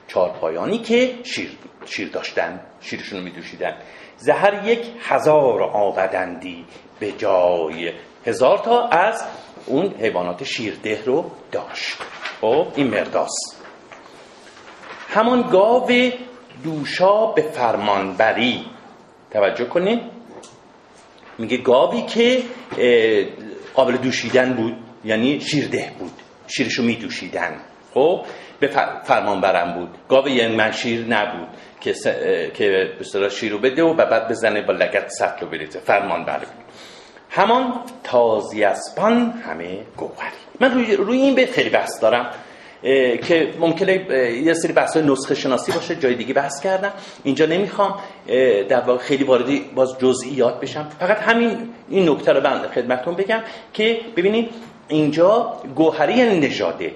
چار 0.09 0.29
پایانی 0.29 0.77
که 0.77 1.15
شیر, 1.23 1.57
شیر 1.85 2.09
داشتن 2.09 2.59
شیرشون 2.81 3.19
رو 3.19 3.25
می 3.25 3.31
دوشیدن 3.31 3.77
زهر 4.17 4.67
یک 4.67 4.79
هزار 4.99 5.63
آودندی 5.63 6.65
به 6.99 7.11
جای 7.11 7.93
هزار 8.25 8.57
تا 8.57 8.87
از 8.87 9.23
اون 9.65 9.93
حیوانات 9.99 10.43
شیرده 10.43 11.03
رو 11.05 11.31
داشت. 11.51 11.97
خب 12.41 12.67
این 12.75 12.87
مرداس. 12.87 13.35
همان 15.09 15.41
گاو 15.41 16.11
دوشا 16.63 17.25
به 17.25 17.41
فرمانبری. 17.41 18.65
توجه 19.31 19.65
کنین. 19.65 20.01
میگه 21.37 21.57
گاوی 21.57 22.01
که 22.01 22.43
قابل 23.73 23.97
دوشیدن 23.97 24.53
بود 24.53 24.77
یعنی 25.05 25.39
شیرده 25.41 25.91
بود. 25.99 26.13
شیرشو 26.47 26.83
می 26.83 26.95
دوشیدن 26.95 27.61
خب 27.93 28.25
به 28.59 28.67
فرمان 29.03 29.41
برم 29.41 29.73
بود. 29.73 29.89
گاو 30.09 30.27
یعنی 30.27 30.55
من 30.55 30.71
شیر 30.71 31.05
نبود 31.09 31.47
که 31.81 31.93
س... 31.93 32.03
که 32.53 32.89
به 33.13 33.29
شیر 33.29 33.51
رو 33.51 33.57
بده 33.57 33.83
و 33.83 33.93
بعد 33.93 34.27
بزنه 34.27 34.61
با 34.61 34.73
لگت 34.73 35.09
سطل 35.09 35.39
رو 35.41 35.47
بریزه. 35.47 35.79
فرمان 35.79 36.25
بر 36.25 36.39
همان 37.29 37.73
تازی 38.03 38.63
اسپان 38.63 39.33
همه 39.45 39.77
گوهری. 39.97 40.37
من 40.59 40.73
روی, 40.73 40.95
روی 40.95 41.17
این 41.17 41.35
به 41.35 41.45
خیلی 41.45 41.69
بحث 41.69 42.01
دارم 42.01 42.31
که 43.27 43.53
ممکنه 43.59 43.93
یه 44.43 44.53
سری 44.53 44.73
بحث 44.73 44.97
نسخه 44.97 45.35
شناسی 45.35 45.71
باشه 45.71 45.95
جای 45.95 46.15
دیگه 46.15 46.33
بحث 46.33 46.61
کردم. 46.61 46.91
اینجا 47.23 47.45
نمی‌خوام 47.45 47.99
در 48.69 48.81
واقع 48.81 48.99
خیلی 48.99 49.23
واردی 49.23 49.65
باز 49.75 49.97
جزئیات 49.99 50.59
بشم. 50.59 50.89
فقط 50.99 51.17
همین 51.17 51.69
این 51.89 52.09
نکته 52.09 52.33
رو 52.33 52.41
بنده 52.41 52.67
خدمتتون 52.67 53.15
بگم 53.15 53.39
که 53.73 53.99
ببینید 54.15 54.49
اینجا 54.87 55.53
گوهری 55.75 56.13
یعنی 56.13 56.39
نژاده. 56.39 56.91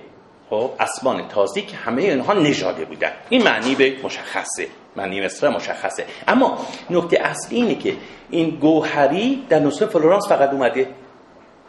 خب 0.50 0.72
اسبان 0.80 1.28
تازی 1.28 1.62
که 1.62 1.78
همه 1.78 2.02
اینها 2.02 2.34
نژاده 2.34 2.86
بودن. 2.86 3.12
این 3.30 3.44
معنی 3.44 3.76
به 3.76 3.94
مشخصه. 4.04 4.68
معنی 4.96 5.26
مصر 5.26 5.50
مشخصه. 5.50 6.06
اما 6.28 6.58
نکته 6.90 7.20
اصلی 7.22 7.58
اینه 7.58 7.76
که 7.76 7.94
این 8.30 8.50
گوهری 8.50 9.44
در 9.50 9.60
نسخه 9.60 9.86
فلورانس 9.86 10.28
فقط 10.30 10.50
اومده. 10.50 10.88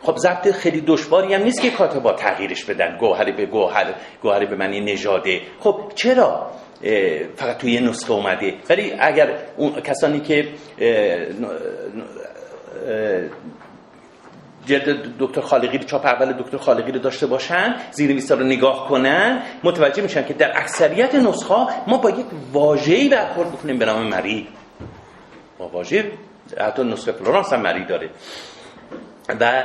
خب 0.03 0.17
ضبط 0.17 0.51
خیلی 0.51 0.81
دشواری 0.81 1.35
هم 1.35 1.43
نیست 1.43 1.63
که 1.63 1.71
کاتبا 1.71 2.13
تغییرش 2.13 2.65
بدن. 2.65 2.97
گوهری 2.99 3.33
به 3.33 3.47
گوهر 3.47 3.95
گوهری 4.23 4.47
به 4.47 4.57
معنی 4.57 4.81
نژاده. 4.81 5.41
خب 5.61 5.93
چرا؟ 5.95 6.51
فقط 7.37 7.59
توی 7.59 7.73
یه 7.73 7.81
نسخه 7.81 8.13
اومده. 8.13 8.55
ولی 8.69 8.93
اگر 8.99 9.29
اون 9.57 9.81
کسانی 9.81 10.21
که 10.21 10.49
جلد 14.67 15.19
دکتر 15.19 15.41
خالقی 15.41 15.79
رو 15.79 15.85
چاپ 15.85 16.07
اول 16.07 16.33
دکتر 16.33 16.57
خالقی 16.57 16.93
رو 16.93 16.99
داشته 16.99 17.27
باشن 17.27 17.75
زیر 17.91 18.23
رو 18.31 18.45
نگاه 18.45 18.89
کنن 18.89 19.43
متوجه 19.65 20.03
میشن 20.03 20.25
که 20.25 20.35
در 20.35 20.59
اکثریت 20.59 21.15
نسخه 21.15 21.67
ما 21.87 21.97
با 21.97 22.11
یک 22.11 22.27
واژه‌ای 22.53 23.09
برخورد 23.09 23.53
بکنیم 23.53 23.79
به 23.79 23.85
نام 23.85 24.09
مری. 24.09 24.49
با 25.59 25.69
واژه 25.69 26.13
حتی 26.61 26.85
نسخه 26.85 27.13
فلورانس 27.13 27.53
هم 27.53 27.61
مری 27.61 27.85
داره. 27.85 28.11
و 29.41 29.63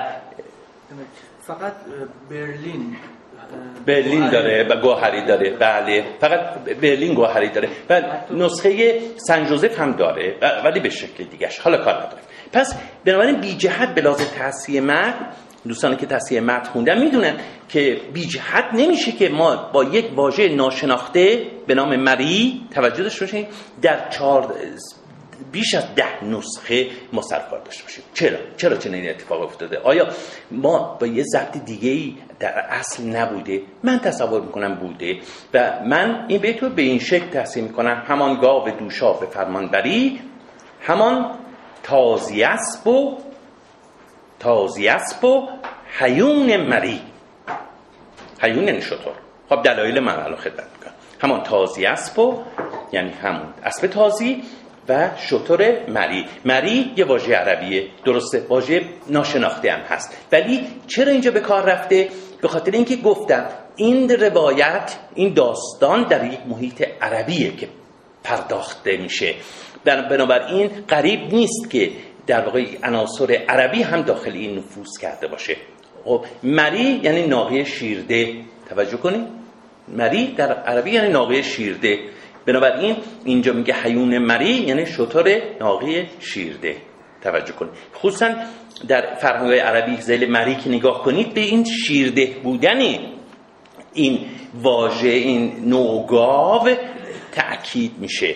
فقط 1.41 1.73
برلین 2.29 2.95
برلین 3.85 4.29
داره 4.29 4.67
و 4.69 4.81
گوهری 4.81 5.25
داره. 5.25 5.49
بله. 5.49 6.05
فقط 6.19 6.39
برلین 6.81 7.13
گوهری 7.13 7.49
داره. 7.49 7.69
و 7.89 8.01
نسخه 8.31 8.99
سن 9.17 9.45
جوزف 9.45 9.79
هم 9.79 9.91
داره. 9.91 10.35
ولی 10.65 10.79
به 10.79 10.89
شکل 10.89 11.23
دیگهش. 11.23 11.59
حالا 11.59 11.77
کار 11.77 11.93
نداره 11.93 12.21
پس 12.53 12.75
بنابراین 13.05 13.35
بی 13.41 13.55
جهت 13.55 13.95
به 13.95 14.01
لازم 14.01 14.23
تحصیه 14.23 14.81
مرد 14.81 15.35
دوستانی 15.67 15.95
که 15.95 16.05
تحصیه 16.05 16.41
مرد 16.41 16.67
خوندن 16.67 17.01
می‌دونن 17.01 17.35
که 17.69 18.01
بی 18.13 18.25
جهت 18.25 18.65
نمیشه 18.73 19.11
که 19.11 19.29
ما 19.29 19.55
با 19.55 19.83
یک 19.83 20.05
واژه 20.15 20.49
ناشناخته 20.49 21.47
به 21.67 21.75
نام 21.75 21.95
مری 21.95 22.61
توجه 22.71 23.03
داشته 23.03 23.25
باشیم 23.25 23.47
در 23.81 24.09
چهار 24.09 24.53
بیش 25.51 25.73
از 25.73 25.83
ده 25.95 26.23
نسخه 26.23 26.87
ما 27.13 27.21
سرکار 27.21 27.61
داشته 27.65 27.83
باشیم. 27.83 28.03
چرا؟ 28.13 28.37
چرا 28.57 28.77
چنین 28.77 29.09
اتفاق 29.09 29.41
افتاده؟ 29.41 29.79
آیا 29.79 30.07
ما 30.51 30.97
با 30.99 31.07
یه 31.07 31.23
ضبط 31.23 31.57
دیگه 31.65 31.89
ای 31.89 32.15
در 32.39 32.59
اصل 32.59 33.03
نبوده؟ 33.03 33.61
من 33.83 33.99
تصور 33.99 34.41
می‌کنم 34.41 34.75
بوده 34.75 35.17
و 35.53 35.79
من 35.85 36.25
این 36.27 36.41
بیت 36.41 36.63
رو 36.63 36.69
به 36.69 36.81
این 36.81 36.99
شکل 36.99 37.29
تحصیل 37.29 37.63
می‌کنم. 37.63 38.03
همان 38.07 38.39
گاو 38.41 38.69
دوشا 38.69 39.13
به 39.13 39.25
فرمان 39.25 39.67
بری 39.67 40.19
همان 40.81 41.31
تازی 44.39 44.87
اسب 44.87 45.23
و 45.25 45.47
حیون 45.99 46.57
مری. 46.57 47.01
حیون 48.41 48.67
یعنی 48.67 48.81
شطور. 48.81 49.13
خب 49.49 49.63
دلایل 49.63 49.99
من 49.99 50.15
الان 50.15 50.35
خدمت 50.35 50.67
می‌کنم. 50.73 50.93
همان 51.19 51.43
تازی 51.43 51.85
اسب 51.85 52.33
یعنی 52.91 53.09
همون 53.09 53.53
اسب 53.63 53.87
تازی 53.87 54.43
و 54.89 55.09
شطور 55.17 55.89
مری. 55.89 56.25
مری 56.45 56.93
یه 56.97 57.05
واژه 57.05 57.35
عربیه. 57.35 57.87
درسته؟ 58.05 58.45
واژه 58.49 58.81
ناشناخته 59.09 59.71
هم 59.71 59.79
هست. 59.79 60.17
ولی 60.31 60.67
چرا 60.87 61.11
اینجا 61.11 61.31
به 61.31 61.39
کار 61.39 61.63
رفته؟ 61.63 62.09
به 62.41 62.47
خاطر 62.47 62.71
اینکه 62.71 62.95
گفتم 62.95 63.45
این 63.75 64.09
روایت 64.09 64.95
این 65.15 65.33
داستان 65.33 66.03
در 66.03 66.33
یک 66.33 66.39
محیط 66.47 66.87
عربیه 67.01 67.55
که 67.55 67.67
پرداخته 68.23 68.97
میشه. 68.97 69.35
بنابراین 69.85 70.69
قریب 70.87 71.33
نیست 71.33 71.69
که 71.69 71.91
در 72.27 72.45
واقع 72.45 72.65
عناصر 72.83 73.41
عربی 73.49 73.81
هم 73.81 74.01
داخل 74.01 74.31
این 74.31 74.57
نفوذ 74.57 74.97
کرده 75.01 75.27
باشه. 75.27 75.55
خب 76.05 76.25
مری 76.43 76.99
یعنی 77.03 77.27
ناقه 77.27 77.63
شیرده. 77.63 78.35
توجه 78.69 78.97
کنید. 78.97 79.27
مری 79.87 80.27
در 80.27 80.53
عربی 80.53 80.91
یعنی 80.91 81.09
ناقه 81.09 81.41
شیرده. 81.41 81.99
بنابراین 82.45 82.95
اینجا 83.25 83.53
میگه 83.53 83.73
حیون 83.73 84.17
مری 84.17 84.53
یعنی 84.53 84.85
شطور 84.85 85.41
ناقه 85.59 86.07
شیرده. 86.19 86.75
توجه 87.21 87.53
کنید. 87.53 87.71
خصوصا 87.95 88.35
در 88.87 89.15
فرهنگ 89.15 89.53
عربی 89.53 89.95
زیل 90.01 90.31
مری 90.31 90.55
که 90.55 90.69
نگاه 90.69 91.03
کنید 91.03 91.33
به 91.33 91.41
این 91.41 91.63
شیرده 91.63 92.35
بودن 92.43 92.79
این 93.93 94.19
واژه 94.61 95.09
این 95.09 95.53
نوگاو 95.65 96.69
تأکید 97.31 97.91
میشه. 97.97 98.35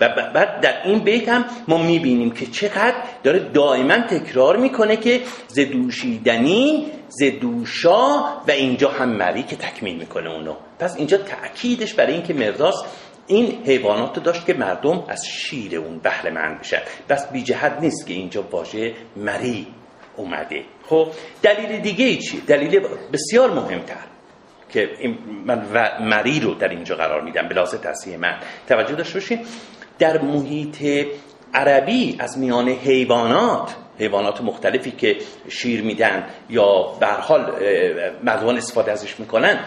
و 0.00 0.08
بعد 0.34 0.60
در 0.60 0.74
این 0.84 0.98
بیت 0.98 1.28
هم 1.28 1.44
ما 1.68 1.78
می‌بینیم 1.78 2.30
که 2.30 2.46
چقدر 2.46 2.94
داره 3.22 3.38
دائما 3.38 3.98
تکرار 3.98 4.56
می‌کنه 4.56 4.96
که 4.96 5.20
زدوشیدنی 5.48 6.86
زدوشا 7.08 8.18
و 8.48 8.50
اینجا 8.50 8.90
هم 8.90 9.08
مری 9.08 9.42
که 9.42 9.56
تکمیل 9.56 9.96
می‌کنه 9.96 10.30
اونو. 10.30 10.54
پس 10.78 10.96
اینجا 10.96 11.16
تأکیدش 11.16 11.94
برای 11.94 12.12
اینکه 12.12 12.34
مرداس 12.34 12.84
این 13.26 13.62
حیوانات 13.66 14.22
داشت 14.22 14.46
که 14.46 14.54
مردم 14.54 15.04
از 15.08 15.26
شیر 15.26 15.78
اون 15.78 15.98
بهره 15.98 16.30
مند 16.30 16.60
بشن. 16.60 16.80
بس 17.08 17.32
بی 17.32 17.42
جهت 17.42 17.78
نیست 17.80 18.06
که 18.06 18.14
اینجا 18.14 18.42
واژه 18.42 18.94
مری 19.16 19.66
اومده. 20.16 20.62
خب 20.86 21.08
دلیل 21.42 21.80
دیگه 21.80 22.16
چی؟ 22.16 22.40
دلیل 22.40 22.80
بسیار 23.12 23.50
مهمتر. 23.50 24.13
که 24.74 24.90
من 25.46 25.66
و 25.74 25.90
مری 26.00 26.40
رو 26.40 26.54
در 26.54 26.68
اینجا 26.68 26.96
قرار 26.96 27.22
میدم 27.22 27.48
به 27.48 27.54
لحاظ 27.54 27.74
تصحیح 27.74 28.16
من. 28.16 28.34
توجه 28.68 28.94
داشته 28.94 29.14
باشین 29.14 29.38
در 29.98 30.22
محیط 30.22 31.06
عربی 31.54 32.16
از 32.18 32.38
میان 32.38 32.68
حیوانات 32.68 33.74
حیوانات 33.98 34.40
مختلفی 34.40 34.90
که 34.90 35.16
شیر 35.48 35.82
میدن 35.82 36.24
یا 36.50 36.82
به 37.00 37.06
حال 37.06 37.52
مردمان 38.22 38.56
استفاده 38.56 38.92
ازش 38.92 39.20
می‌کنن 39.20 39.60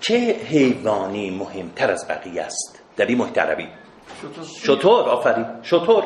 چه 0.00 0.16
حیوانی 0.48 1.30
مهمتر 1.30 1.90
از 1.90 2.08
بقیه 2.08 2.42
است 2.42 2.82
در 2.96 3.06
این 3.06 3.18
محیط 3.18 3.38
عربی؟ 3.38 3.68
شطور. 4.62 5.08
آفرین. 5.08 5.46
شطور. 5.62 6.04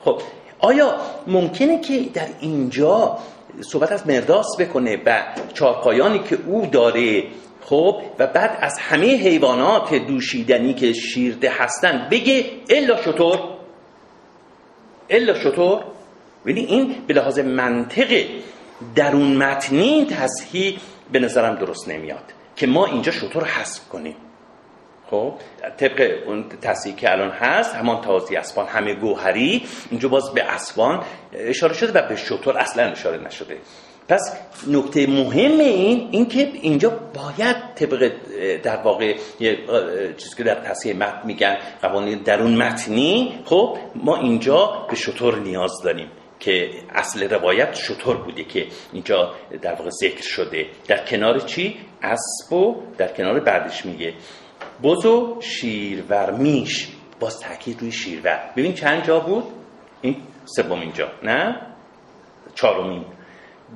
خب 0.00 0.20
آیا 0.58 0.96
ممکنه 1.26 1.80
که 1.80 2.00
در 2.14 2.28
اینجا 2.40 3.18
صحبت 3.60 3.92
از 3.92 4.06
مرداس 4.06 4.46
بکنه 4.60 5.02
و 5.06 5.22
چارپایانی 5.54 6.18
که 6.18 6.38
او 6.46 6.66
داره 6.66 7.24
خب 7.68 8.02
و 8.18 8.26
بعد 8.26 8.58
از 8.60 8.78
همه 8.78 9.16
حیوانات 9.16 9.94
دوشیدنی 9.94 10.74
که 10.74 10.92
شیرده 10.92 11.50
هستن 11.50 12.08
بگه 12.10 12.44
الا 12.70 13.02
شطور. 13.02 13.38
الا 15.10 15.34
شطور. 15.34 15.84
یعنی 16.46 16.60
این 16.60 16.94
به 17.06 17.14
لحاظ 17.14 17.38
منطق 17.38 18.24
درون 18.94 19.36
متنی 19.36 20.06
تصحیح 20.06 20.78
به 21.12 21.18
نظرم 21.18 21.54
درست 21.54 21.88
نمیاد 21.88 22.24
که 22.56 22.66
ما 22.66 22.86
اینجا 22.86 23.12
شطور 23.12 23.44
حذف 23.44 23.88
کنیم. 23.88 24.16
خب 25.10 25.34
طبق 25.76 26.22
اون 26.26 26.44
تصحیح 26.62 26.94
که 26.94 27.10
الان 27.10 27.30
هست 27.30 27.74
همان 27.74 28.00
تازی 28.00 28.36
اسبان 28.36 28.66
همه 28.66 28.94
گوهری 28.94 29.66
اینجا 29.90 30.08
باز 30.08 30.32
به 30.34 30.42
اسبان 30.42 31.04
اشاره 31.32 31.74
شده 31.74 32.00
و 32.00 32.08
به 32.08 32.16
شطور 32.16 32.58
اصلا 32.58 32.84
اشاره 32.84 33.18
نشده. 33.18 33.56
پس 34.08 34.36
نکته 34.68 35.06
مهم 35.06 35.58
این 35.58 36.08
اینکه 36.10 36.50
اینجا 36.62 36.90
باید 36.90 37.56
طبق 37.74 38.12
در 38.62 38.76
واقع 38.76 39.16
چیزی 40.16 40.36
که 40.36 40.44
در 40.44 40.54
تصحیح 40.54 40.96
متن 40.96 41.26
میگن 41.26 41.56
قوانین 41.82 42.18
درون 42.18 42.56
متنی 42.56 43.38
خب 43.44 43.78
ما 43.94 44.16
اینجا 44.16 44.86
به 44.90 44.96
شطور 44.96 45.38
نیاز 45.38 45.72
داریم 45.84 46.10
که 46.40 46.70
اصل 46.94 47.28
روایت 47.28 47.74
شطور 47.74 48.16
بوده 48.16 48.44
که 48.44 48.66
اینجا 48.92 49.34
در 49.62 49.74
واقع 49.74 49.90
ذکر 49.90 50.22
شده 50.22 50.66
در 50.88 51.04
کنار 51.04 51.38
چی؟ 51.38 51.76
اسب 52.02 52.52
و 52.52 52.76
در 52.98 53.08
کنار 53.08 53.40
بعدش 53.40 53.86
میگه 53.86 54.14
بزو 54.82 55.40
شیرور 55.40 56.30
میش 56.30 56.88
باز 57.20 57.40
تاکید 57.40 57.80
روی 57.80 57.92
شیرور 57.92 58.40
ببین 58.56 58.74
چند 58.74 59.04
جا 59.04 59.20
بود؟ 59.20 59.44
این 60.00 60.16
سومین 60.44 60.92
جا 60.92 61.08
نه؟ 61.22 61.60
چهارمین 62.54 63.04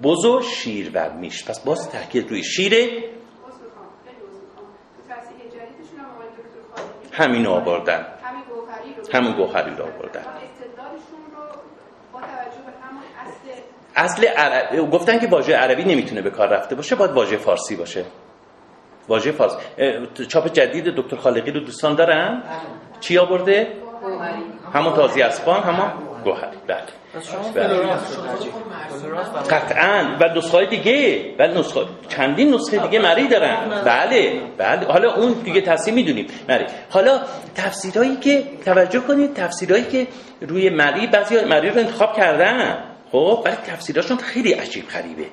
بزو 0.02 0.42
شیرور 0.42 1.12
میش. 1.12 1.44
پس 1.44 1.60
باز 1.60 1.90
تاکید 1.90 2.30
روی 2.30 2.44
شیره 2.44 3.04
همین 7.12 7.46
آوردن. 7.46 8.06
همین 9.12 9.32
گوهری 9.32 9.74
رو 9.76 9.84
آوردن. 9.84 10.24
اصل 13.96 14.26
عرب... 14.26 14.90
گفتن 14.90 15.18
که 15.18 15.26
واژه 15.26 15.56
عربی 15.56 15.84
نمی‌تونه 15.84 16.22
به 16.22 16.30
کار 16.30 16.48
رفته 16.48 16.74
باشه 16.74 16.96
باید 16.96 17.10
واژه 17.10 17.36
فارسی 17.36 17.76
باشه. 17.76 18.04
واژه 19.08 19.32
فارسی 19.32 19.56
چاپ 20.28 20.52
جدید 20.52 20.84
دکتر 20.84 21.16
خالقی 21.16 21.50
رو 21.50 21.60
دوستان 21.60 21.94
دارن؟ 21.94 22.42
چی 23.00 23.18
آورده؟ 23.18 23.72
همون 24.74 24.94
تازی 24.94 25.22
اسبان 25.22 25.62
همون 25.62 26.09
گوهری 26.24 26.56
بله. 26.66 26.78
قطعا. 29.50 30.16
و 30.20 30.24
نسخه 30.38 30.66
دیگه. 30.66 31.24
ولی 31.38 31.60
نسخه 31.60 31.80
چندین 32.08 32.54
نسخه 32.54 32.78
دیگه 32.78 32.98
مری 32.98 33.28
دارن. 33.28 33.82
بله. 33.84 34.40
بله. 34.58 34.86
حالا 34.86 35.14
اون 35.14 35.32
دیگه 35.32 35.60
تصحیح 35.60 35.94
می‌دونیم. 35.94 36.26
مری. 36.48 36.64
حالا 36.90 37.20
تفسیرهایی 37.54 38.16
که 38.16 38.44
توجه 38.64 39.00
کنید 39.00 39.34
تفسیرهایی 39.34 39.84
که 39.84 40.06
روی 40.40 40.70
مری 40.70 41.06
بعضی 41.06 41.44
مری 41.44 41.70
رو 41.70 41.78
انتخاب 41.78 42.16
کردن. 42.16 42.84
خب 43.12 43.42
ولی 43.44 43.56
تفسیراشون 43.56 44.16
خیلی 44.16 44.52
عجیب 44.52 44.88
غریبه. 44.88 45.26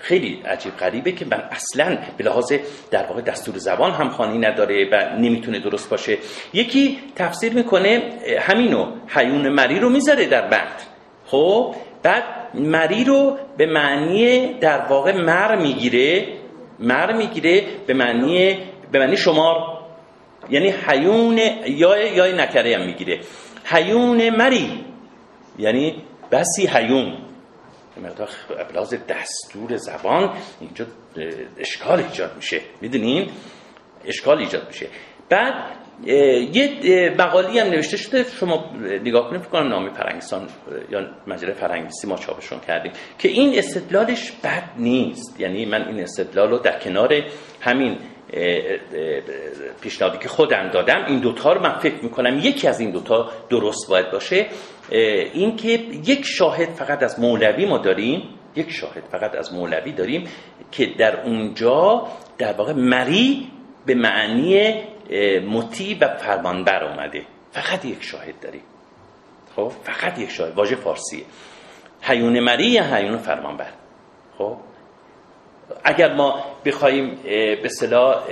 خیلی 0.00 0.42
عجیب 0.44 0.76
غریبه 0.76 1.12
که 1.12 1.24
من 1.24 1.42
اصلا 1.50 1.98
به 2.16 2.24
لحاظ 2.24 2.52
در 2.90 3.06
واقع 3.06 3.20
دستور 3.20 3.58
زبان 3.58 3.92
هم 3.92 4.08
خانی 4.08 4.38
نداره 4.38 4.88
و 4.92 5.18
نمی‌تونه 5.18 5.58
درست 5.58 5.90
باشه. 5.90 6.18
یکی 6.52 6.98
تفسیر 7.16 7.54
می‌کنه 7.54 8.02
همینو 8.40 8.86
حیون 9.08 9.48
مری 9.48 9.78
رو 9.78 9.88
می‌ذاره 9.88 10.26
در 10.26 10.48
بند. 10.48 10.82
خب 11.26 11.74
بعد 12.02 12.24
مری 12.54 13.04
رو 13.04 13.38
به 13.56 13.66
معنی 13.66 14.54
در 14.54 14.78
واقع 14.78 15.16
مر 15.16 15.56
می‌گیره 15.56 16.26
مر 16.78 17.12
می‌گیره 17.12 17.64
به 17.86 17.94
معنی 17.94 18.58
به 18.92 18.98
معنی 18.98 19.16
شمار. 19.16 19.56
یعنی 20.50 20.74
حیون 20.86 21.38
یا 21.66 22.06
یا 22.06 22.36
نکره 22.36 22.76
هم 22.76 22.86
می‌گیره. 22.86 23.20
حیون 23.64 24.30
مری 24.30 24.84
یعنی 25.58 26.02
بسی 26.32 26.66
حیون 26.66 27.12
مقدار 28.02 28.28
ابلاز 28.58 28.94
دستور 29.08 29.76
زبان 29.76 30.36
اینجا 30.60 30.86
اشکال 31.58 31.98
ایجاد 32.02 32.36
میشه. 32.36 32.60
می‌دونین؟ 32.80 33.30
اشکال 34.04 34.38
ایجاد 34.38 34.66
میشه. 34.66 34.86
بعد 35.28 35.54
یه 36.06 37.14
مقالی 37.18 37.58
هم 37.58 37.66
نوشته 37.66 37.96
شده. 37.96 38.24
شما 38.24 38.70
نگاه 39.04 39.30
کنید 39.30 39.46
کنم 39.46 39.68
نامی 39.68 39.90
فرنگستان 39.90 40.48
یا 40.90 41.00
مجله 41.26 41.52
فرنگیسی 41.52 42.06
ما 42.06 42.16
چاپشون 42.16 42.60
کردیم 42.60 42.92
که 43.18 43.28
این 43.28 43.58
استدلالش 43.58 44.32
بد 44.32 44.62
نیست. 44.76 45.40
یعنی 45.40 45.66
من 45.66 45.88
این 45.88 46.00
استدلال 46.00 46.50
رو 46.50 46.58
در 46.58 46.78
کنار 46.78 47.22
همین 47.60 47.98
پیشنهادی 49.80 50.18
که 50.18 50.28
خودم 50.28 50.70
دادم 50.72 51.04
این 51.08 51.20
دوتا 51.20 51.52
رو 51.52 51.62
من 51.62 51.78
فکر 51.78 52.04
می‌کنم 52.04 52.38
یکی 52.38 52.68
از 52.68 52.80
این 52.80 52.90
دوتا 52.90 53.30
درست 53.50 53.88
باید 53.88 54.10
باشه. 54.10 54.46
این 54.90 55.56
که 55.56 55.68
یک 56.06 56.24
شاهد 56.24 56.68
فقط 56.68 57.02
از 57.02 57.20
مولوی 57.20 57.66
ما 57.66 57.78
داریم 57.78 58.22
یک 58.56 58.70
شاهد 58.70 59.04
فقط 59.10 59.34
از 59.34 59.54
مولوی 59.54 59.92
داریم 59.92 60.24
که 60.72 60.86
در 60.98 61.20
اونجا 61.20 62.06
در 62.38 62.52
واقع 62.52 62.72
مری 62.72 63.48
به 63.86 63.94
معنی 63.94 64.74
مطیع 65.50 65.98
و 66.00 66.16
فرمانبر 66.16 66.84
اومده. 66.84 67.22
فقط 67.50 67.84
یک 67.84 68.02
شاهد 68.02 68.40
داریم. 68.40 68.62
خب؟ 69.56 69.68
فقط 69.82 70.18
یک 70.18 70.30
شاهد. 70.30 70.54
واژه 70.54 70.76
فارسیه. 70.76 71.24
حیون 72.02 72.40
مری 72.40 72.66
یا 72.66 72.82
حیون 72.94 73.16
فرمانبر؟ 73.16 73.72
خب؟ 74.38 74.56
اگر 75.84 76.14
ما 76.14 76.44
بخوایم 76.64 77.18
به 77.62 77.68
صلاح 77.68 78.24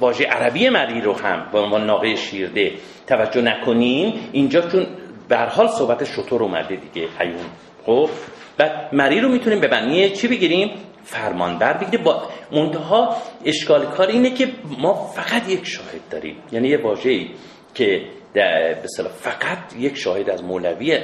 واژه 0.00 0.24
عربی 0.24 0.68
مری 0.68 1.00
رو 1.00 1.12
هم 1.12 1.48
به 1.52 1.58
عنوان 1.58 1.86
ناقه 1.86 2.14
شیرده 2.14 2.72
توجه 3.06 3.42
نکنیم 3.42 4.30
اینجا 4.32 4.60
چون 4.60 4.86
به 5.28 5.38
حال 5.38 5.68
صحبت 5.68 6.04
شطور 6.04 6.42
اومده 6.42 6.76
دیگه 6.76 7.08
حیون 7.18 7.46
خب؟ 7.86 8.10
بعد 8.58 8.94
مری 8.94 9.20
رو 9.20 9.28
می‌تونیم 9.28 9.60
به 9.60 9.68
معنی 9.68 10.10
چی 10.10 10.28
بگیریم؟ 10.28 10.70
فرمانبر 11.02 11.72
بگیریم. 11.72 12.04
با 12.04 12.22
منتها 12.52 13.16
اشکال 13.44 13.86
کار 13.86 14.06
اینه 14.06 14.30
که 14.30 14.48
ما 14.78 14.94
فقط 14.94 15.48
یک 15.48 15.66
شاهد 15.66 16.08
داریم. 16.10 16.36
یعنی 16.52 16.68
یه 16.68 16.82
واژه‌ای 16.82 17.30
که 17.74 18.02
به 18.32 18.88
فقط 19.14 19.76
یک 19.78 19.96
شاهد 19.96 20.30
از 20.30 20.44
مولوی 20.44 20.98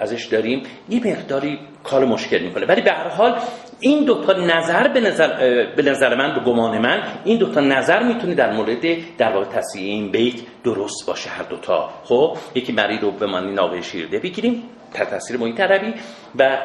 ازش 0.00 0.24
داریم. 0.24 0.62
یه 0.88 1.06
مقداری 1.06 1.58
کار 1.84 2.04
مشکل 2.04 2.38
می‌کنه. 2.38 2.66
ولی 2.66 2.82
به 2.82 2.92
هر 2.92 3.08
حال 3.08 3.38
این 3.80 4.04
دو 4.04 4.24
تا 4.24 4.32
نظر 4.32 4.88
به 4.88 5.00
نظر 5.00 5.28
به 5.76 5.82
نظر 5.82 6.14
من 6.14 6.34
به 6.34 6.40
گمان 6.40 6.78
من 6.78 7.02
این 7.24 7.38
دو 7.38 7.52
تا 7.52 7.60
نظر 7.60 8.02
می‌تونه 8.02 8.34
در 8.34 8.52
مورد 8.52 9.16
در 9.18 9.32
واقع 9.32 9.44
تصحیح 9.44 9.84
این 9.84 10.10
بیت 10.10 10.34
درست 10.64 11.06
باشه 11.06 11.30
هر 11.30 11.42
دو 11.42 11.56
تا. 11.56 11.90
خب 12.04 12.36
یکی 12.54 12.72
مری 12.72 12.98
رو 12.98 13.10
به 13.10 13.26
معنی 13.26 13.52
ناقه 13.52 13.80
شیرده 13.80 14.18
بگیریم 14.18 14.62
تحت 14.92 15.10
تاثیر 15.10 15.36
محیط 15.36 15.60
عربی 15.60 15.94
و 16.38 16.58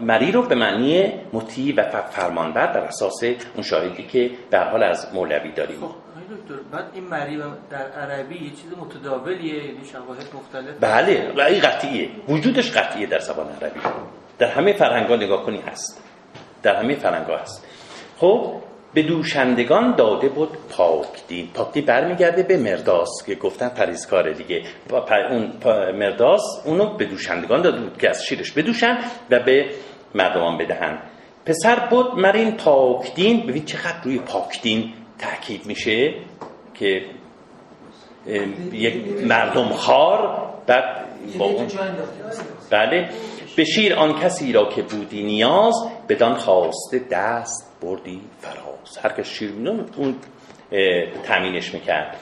مری 0.00 0.32
رو 0.32 0.42
به 0.42 0.54
معنی 0.54 1.12
مطیع 1.32 1.74
و 1.76 2.02
فرمانبر 2.10 2.66
بر 2.66 2.80
اساس 2.80 3.22
اون 3.54 3.62
شاهدی 3.62 4.02
که 4.02 4.30
در 4.50 4.68
حال 4.70 4.82
از 4.82 5.14
مولوی 5.14 5.52
داریم. 5.52 5.80
خب، 5.80 5.86
دکتر 6.30 6.62
بعد 6.72 6.84
این 6.94 7.04
مری 7.04 7.36
در 7.70 7.86
عربی 8.02 8.34
یه 8.34 8.50
چیز 8.50 8.72
متداولیه 8.80 9.54
یعنی 9.54 9.84
شواهد 9.92 10.26
مختلف. 10.34 10.74
بله 10.80 11.32
این 11.48 11.60
قطعیه. 11.60 12.08
وجودش 12.28 12.72
قطعیه 12.72 13.06
در 13.06 13.18
زبان 13.18 13.46
عربی. 13.62 13.80
در 14.40 14.46
همه 14.46 14.72
فرهنگا 14.72 15.16
نگاه 15.16 15.46
کنی 15.46 15.60
هست. 15.60 16.02
در 16.62 16.76
همه 16.76 16.94
فرنگا 16.94 17.36
هست. 17.36 17.66
خب 18.18 18.52
به 18.94 19.02
دوشندگان 19.02 19.94
داده 19.96 20.28
بود 20.28 20.48
پاکدین 20.70 21.48
پاکدین 21.54 21.84
برمیگرده 21.84 22.42
به 22.42 22.56
مرداس 22.56 23.08
که 23.26 23.34
گفتن 23.34 23.68
پریزکاره 23.68 24.32
دیگه. 24.32 24.62
اون 25.30 25.52
مرداس 25.94 26.42
اونو 26.64 26.96
به 26.96 27.04
دوشندگان 27.04 27.62
داده 27.62 27.80
بود 27.80 27.98
که 27.98 28.10
از 28.10 28.24
شیرش 28.24 28.52
بدوشن 28.52 28.98
و 29.30 29.40
به 29.40 29.70
مردمان 30.14 30.58
بدهن. 30.58 30.98
پسر 31.46 31.88
بود 31.90 32.18
مرین 32.18 32.56
پاکدین 32.56 33.46
ببین 33.46 33.64
چقدر 33.64 34.02
روی 34.04 34.18
پاکدین 34.18 34.92
تاکید 35.18 35.66
میشه 35.66 36.14
که 36.74 37.02
یک 38.72 39.24
مردم 39.24 39.68
خار 39.68 40.50
بعد 40.66 40.84
با 41.38 41.44
اون 41.44 41.66
بله. 42.70 43.08
به 43.56 43.64
شیر 43.64 43.94
آن 43.94 44.20
کسی 44.20 44.52
را 44.52 44.68
که 44.68 44.82
بودی 44.82 45.22
نیاز 45.22 45.74
بدان 46.08 46.34
خواسته 46.34 46.98
دست 47.10 47.78
بردی 47.82 48.20
فراز. 48.38 48.98
هر 49.02 49.12
کس 49.12 49.28
شیر 49.28 49.52
اون 49.96 50.16
تامینش 51.22 51.74
می‌کرد. 51.74 52.16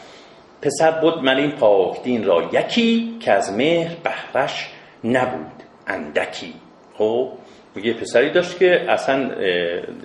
پسر 0.62 1.00
بود 1.00 1.14
ملین 1.24 1.50
پاک 1.50 2.02
دین 2.02 2.24
را 2.24 2.50
یکی 2.52 3.16
که 3.20 3.32
از 3.32 3.52
مهر 3.52 3.96
بهرش 4.04 4.70
نبود 5.04 5.62
اندکی. 5.86 6.54
خب 6.98 7.32
میگه 7.74 7.94
پسری 7.94 8.32
داشت 8.32 8.58
که 8.58 8.84
اصلا 8.88 9.30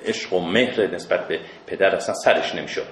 عشق 0.06 0.34
و 0.34 0.40
مهر 0.40 0.88
نسبت 0.88 1.28
به 1.28 1.40
پدر 1.68 1.96
اصلا 1.96 2.16
سرش 2.16 2.56
نمی‌شد. 2.56 2.88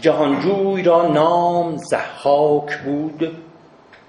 جهانجوی 0.00 0.82
را 0.82 1.08
نام 1.08 1.76
زحاک 1.76 2.78
بود 2.78 3.36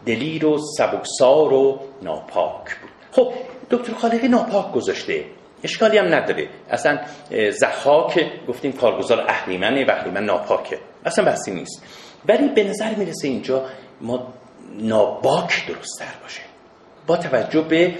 دلیر 0.06 0.46
و 0.46 0.58
سبکسار 0.78 1.54
و 1.54 1.80
ناپاک 2.02 2.63
بود. 2.82 2.91
خب 3.12 3.34
دکتر 3.72 3.94
خالقی 3.94 4.28
ناپاک 4.28 4.72
گذاشته. 4.72 5.26
اشکالی 5.63 5.98
هم 5.98 6.13
نداره. 6.13 6.50
اصلا 6.70 7.00
اه، 7.32 7.52
زحاک 7.52 8.26
گفتیم 8.48 8.72
کارگزار 8.72 9.26
اهریمنه 9.28 9.86
و 9.86 9.91
اهریمن 9.91 10.24
ناپاکه. 10.26 10.80
اصلا 11.06 11.26
بحثی 11.26 11.52
نیست. 11.52 11.84
ولی 12.28 12.48
به 12.48 12.63
نظر 12.63 12.96
می‌رسه 12.96 13.28
اینجا 13.28 13.65
ما 14.02 14.34
ناباک 14.80 15.68
درستتر 15.68 16.13
باشه. 16.24 16.41
با 17.08 17.18
توجه 17.18 17.62
به 17.62 17.96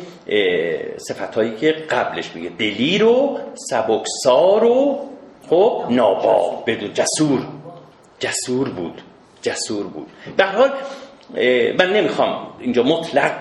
صفتهایی 0.98 1.56
که 1.56 1.72
قبلش 1.72 2.36
میگه. 2.36 2.50
دلیر 2.50 3.04
و 3.04 3.40
سبکسار 3.70 4.64
و 4.64 5.00
خب 5.50 5.86
نابا 5.90 6.64
بدون 6.68 6.94
جسور. 6.94 7.48
جسور 8.20 8.70
بود. 8.70 9.02
جسور 9.42 9.88
بود. 9.88 10.08
هر 10.40 10.56
حال 10.56 10.72
من 11.80 11.94
نمی‌خوام 11.94 12.48
اینجا 12.60 12.84
مطلق 12.84 13.32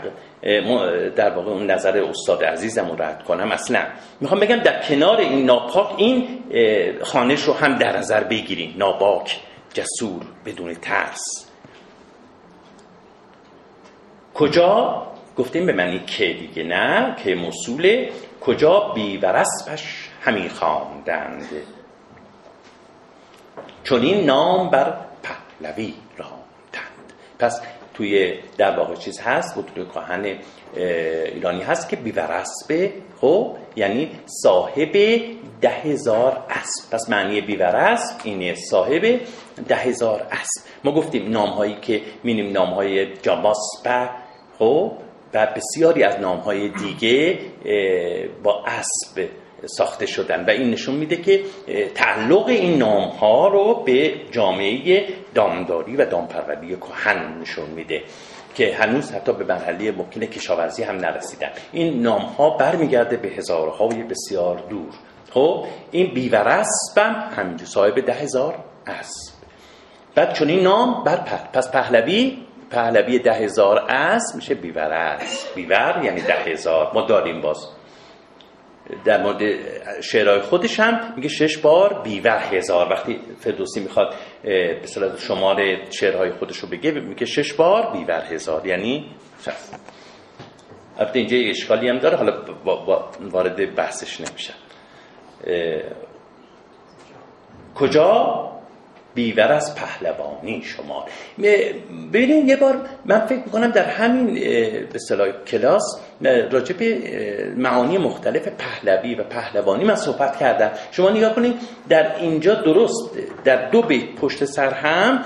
در 1.17 1.31
واقع 1.31 1.51
اون 1.51 1.71
نظر 1.71 2.05
استاد 2.11 2.45
عزیزم 2.45 2.89
رو 2.89 3.03
رد 3.03 3.25
کنم. 3.25 3.53
اصلا 3.53 3.87
می‌خوام 4.21 4.41
بگم 4.41 4.57
در 4.57 4.83
کنار 4.83 5.17
این 5.17 5.45
ناپاک 5.47 5.95
این 5.97 6.39
خانش 7.03 7.43
رو 7.43 7.53
هم 7.53 7.79
در 7.79 7.97
نظر 7.97 8.25
بگیریم 8.25 8.75
ناباک 8.79 9.41
جسور 9.75 10.23
بدون 10.47 10.75
ترس. 10.75 11.51
کجا؟ 14.35 15.07
گفتیم 15.37 15.67
به 15.67 15.73
معنی 15.73 15.99
که 15.99 16.33
دیگه 16.33 16.63
نه 16.63 17.17
که 17.25 17.35
موصوله. 17.35 18.11
کجا؟ 18.41 18.81
بی 18.95 19.17
و 19.17 19.27
رسمش 19.27 20.09
همی 20.23 20.49
خواندند. 20.49 21.49
چون 23.85 24.03
این 24.03 24.25
نام 24.25 24.71
بر 24.71 24.95
پهلوی 25.23 25.95
راندند. 26.17 27.13
پس 27.39 27.61
توی 27.95 28.35
در 28.59 28.79
واقع 28.79 28.95
چیز 28.95 29.21
هست 29.21 29.59
کهن 29.95 30.25
اه، 30.25 30.85
ایرانی 31.25 31.63
هست 31.63 31.89
که 31.89 31.97
بیورسبه 31.97 32.93
خب؟ 33.21 33.57
یعنی 33.77 34.11
صاحب 34.43 34.93
ده 35.61 35.69
هزار 35.69 36.45
اسب. 36.51 36.91
پس 36.91 37.11
معنی 37.11 37.41
بیورسب 37.41 38.21
اینه 38.25 38.55
صاحب 38.55 39.21
ده 39.69 39.77
هزار 39.77 40.27
اسب. 40.31 40.69
ما 40.85 40.93
گفتیم 40.93 41.31
نام 41.31 41.49
هایی 41.51 41.77
که 41.83 42.03
مینیم 42.25 42.53
نام 42.53 42.69
های 42.71 43.17
جاماسپه 43.17 44.11
خب؟ 44.59 44.93
و 45.35 45.47
بسیاری 45.57 46.03
از 46.03 46.21
نام 46.21 46.39
های 46.39 46.69
دیگه 46.69 47.39
با 48.43 48.65
اسب 48.67 49.29
ساخته 49.67 50.07
شدن 50.07 50.45
و 50.45 50.51
این 50.51 50.71
نشون 50.71 50.95
میده 50.95 51.17
که 51.17 51.41
تعلق 51.95 52.47
این 52.47 52.79
نام 52.79 53.03
ها 53.09 53.49
رو 53.49 53.75
به 53.75 54.15
جامعه 54.31 55.07
دامداری 55.35 55.97
و 55.97 56.05
دامپروری 56.05 56.77
کهن 56.77 57.39
نشون 57.41 57.71
میده 57.71 58.03
که 58.55 58.75
هنوز 58.75 59.13
حتی 59.13 59.33
به 59.33 59.45
مرحله 59.45 59.93
ممکن 59.93 60.21
کشاورزی 60.21 60.83
هم 60.83 60.97
نرسیدن. 60.97 61.49
این 61.73 62.03
نام 62.03 62.23
ها 62.23 62.51
برمیگرده 62.51 63.17
به 63.17 63.29
هزارهای 63.29 64.03
بسیار 64.03 64.63
دور. 64.71 64.93
خب 65.31 65.65
این 65.91 66.15
بیورسب 66.15 66.99
هم 66.99 67.15
همینجور 67.37 67.69
صاحب 67.69 68.01
ده 68.01 68.13
هزار 68.13 68.55
اسب. 68.87 69.35
بعد 70.15 70.33
چون 70.33 70.49
این 70.49 70.61
نام 70.63 71.05
بر 71.05 71.17
په- 71.17 71.49
پس 71.53 71.71
پهلوی 71.71 72.39
پهلوی 72.71 73.19
ده 73.19 73.33
هزار 73.33 73.79
اسب 73.89 74.37
میشه 74.37 74.55
بیورس 74.55 75.47
بیور 75.55 76.01
یعنی 76.05 76.21
ده 76.21 76.35
هزار. 76.35 76.91
ما 76.95 77.01
داریم 77.03 77.41
باز. 77.41 77.69
در 79.05 79.23
مورد 79.23 79.41
شعرهای 80.01 80.41
خودش 80.41 80.81
هم 80.81 81.13
میگه 81.17 81.29
شش 81.29 81.59
بار 81.59 82.03
بیور 82.03 82.39
هزار. 82.39 82.89
وقتی 82.93 83.21
فردوسی 83.41 83.81
می‌خواد 83.81 84.15
به 84.43 84.87
صورت 84.87 85.19
شمار 85.19 85.57
شعرهای 85.91 86.31
خودش 86.31 86.57
رو 86.57 86.69
بگه 86.69 86.91
میگه 86.91 87.27
شش 87.27 87.53
بار 87.53 87.93
بیور 87.93 88.25
هزار. 88.31 88.67
یعنی 88.67 89.07
شست. 89.41 89.81
البته 90.99 91.19
اینجا 91.19 91.37
یه 91.37 91.51
اشکالی 91.51 91.89
هم 91.89 91.99
داره 91.99 92.17
حالا 92.17 92.33
با- 92.65 93.11
وارد 93.21 93.75
بحثش 93.75 94.21
نمیشه. 94.21 94.53
کجا؟ 97.75 98.51
بیور 99.15 99.53
از 99.53 99.75
پهلوانی 99.75 100.63
شما 100.63 101.07
ببینید 102.13 102.49
یه 102.49 102.57
بار 102.57 102.89
من 103.05 103.27
فکر 103.27 103.39
می‌کنم 103.45 103.71
در 103.71 103.85
همین 103.85 104.35
به 104.35 104.89
اصطلاح 104.95 105.29
کلاس 105.47 105.83
راجع 106.31 106.77
به 106.77 106.99
معانی 107.57 107.99
مختلف 107.99 108.49
پهلوی 108.49 109.15
و 109.15 109.25
پهلوانی 109.25 109.85
من 109.85 109.95
صحبت 109.95 110.37
کردم. 110.37 110.71
شما 110.91 111.11
نگاه 111.11 111.35
کنید 111.35 111.55
در 111.89 112.17
اینجا 112.21 112.55
درست 112.55 113.11
در 113.45 113.71
دو 113.71 113.83
بیت 113.83 114.15
پشت 114.21 114.45
سر 114.45 114.71
هم 114.71 115.25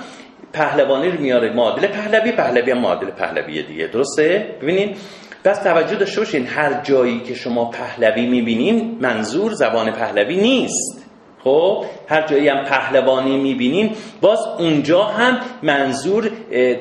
پهلوانی 0.53 1.11
رو 1.11 1.21
میاره. 1.21 1.53
معادل 1.53 1.87
پهلوی 1.87 2.31
پهلوی 2.31 2.71
هم 2.71 2.77
معادل 2.77 3.11
پهلوی 3.11 3.63
دیگه. 3.63 3.87
درسته؟ 3.87 4.55
ببینید 4.61 4.97
پس 5.43 5.63
توجه 5.63 5.95
داشته 5.95 6.21
باشین 6.21 6.45
هر 6.45 6.81
جایی 6.83 7.19
که 7.19 7.33
شما 7.33 7.65
پهلوی 7.65 8.25
می‌بینین 8.27 8.97
منظور 9.01 9.53
زبان 9.53 9.91
پهلوی 9.91 10.37
نیست. 10.37 11.05
خب 11.43 11.85
هر 12.09 12.27
جایی 12.27 12.47
هم 12.47 12.63
پهلوانی 12.65 13.37
می‌بینین 13.37 13.95
باز 14.21 14.39
اونجا 14.57 15.03
هم 15.03 15.39
منظور 15.63 16.31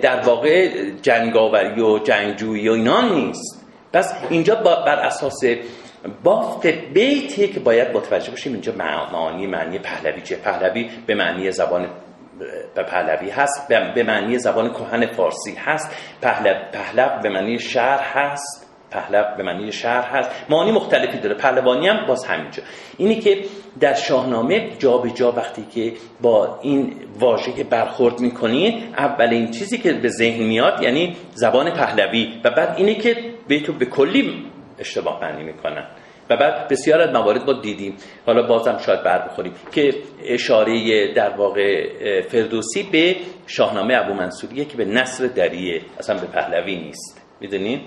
در 0.03 0.21
واقع 0.21 0.69
جنگاوری 1.03 1.81
و 1.83 1.99
جنگجویی 1.99 2.69
و 2.69 2.73
اینا 2.73 3.01
نیست. 3.01 3.58
پس 3.93 4.15
اینجا 4.31 4.55
بر 4.55 4.99
اساس 4.99 5.41
بافت 6.25 6.67
بیته 6.67 7.49
که 7.49 7.61
باید 7.61 7.97
متوجه 7.97 8.31
باشیم 8.31 8.53
اینجا 8.53 8.73
مع- 8.73 9.13
معانی 9.13 9.47
معنی 9.47 9.79
پهلوی 9.79 10.23
چیه؟ 10.23 10.37
پهلوی 10.37 10.91
به 11.07 11.15
معنی 11.15 11.53
زبان 11.53 11.89
به 12.75 12.83
پهلوی 12.83 13.31
هست 13.31 13.69
به 13.95 14.03
معنی 14.03 14.39
زبان 14.39 14.73
کهن 14.73 15.07
فارسی 15.07 15.55
هست 15.55 15.97
پهلو 16.23 16.55
پهلو 16.73 17.23
به 17.23 17.29
معنی 17.29 17.59
شهر 17.59 18.01
هست 18.01 18.65
پهلو 18.91 19.37
به 19.37 19.43
معنی 19.43 19.73
شهر 19.73 20.11
هست. 20.19 20.31
معانی 20.49 20.73
مختلفی 20.73 21.19
داره 21.19 21.35
پهلوانی 21.35 21.89
هم 21.89 22.07
باز 22.07 22.25
همینجا. 22.25 22.63
اینی 22.99 23.15
که 23.21 23.45
در 23.81 23.95
شاهنامه 23.95 24.71
جا 24.79 24.99
به 24.99 25.11
جا 25.11 25.33
وقتی 25.33 25.65
که 25.75 25.93
با 26.21 26.59
این 26.63 26.95
واژه 27.19 27.65
برخورد 27.65 28.21
می‌کنید 28.21 28.95
اولین 28.99 29.51
چیزی 29.51 29.79
که 29.79 29.93
به 29.93 30.09
ذهن 30.09 30.43
میاد 30.45 30.83
یعنی 30.83 31.17
زبان 31.35 31.71
پهلوی 31.71 32.41
و 32.45 32.51
بعد 32.51 32.75
اینه 32.77 32.95
که 32.95 33.17
به 33.49 33.61
تو 33.61 33.73
به 33.73 33.85
کلی 33.85 34.47
اشتباه 34.79 35.21
معنی 35.21 35.43
می‌کنن. 35.43 35.87
و 36.31 36.37
بعد 36.37 36.69
بسیار 36.69 37.01
از 37.01 37.11
موارد 37.11 37.51
ما 37.51 37.61
دیدیم. 37.61 37.97
حالا 38.27 38.43
بازم 38.43 38.79
شاید 38.79 39.03
بر 39.03 39.29
بخوریم 39.29 39.53
که 39.73 39.95
اشاره 40.25 41.15
در 41.15 41.31
واقع 41.31 41.89
فردوسی 42.23 42.83
به 42.83 43.17
شاهنامه 43.47 43.95
ابو 43.95 44.15
منصوریه 44.15 44.65
که 44.65 44.77
به 44.77 44.85
نصر 44.85 45.27
دریه 45.27 45.83
اصلا 45.99 46.21
به 46.21 46.27
پهلوی 46.27 46.77
نیست. 46.77 47.23
می‌دونید 47.41 47.81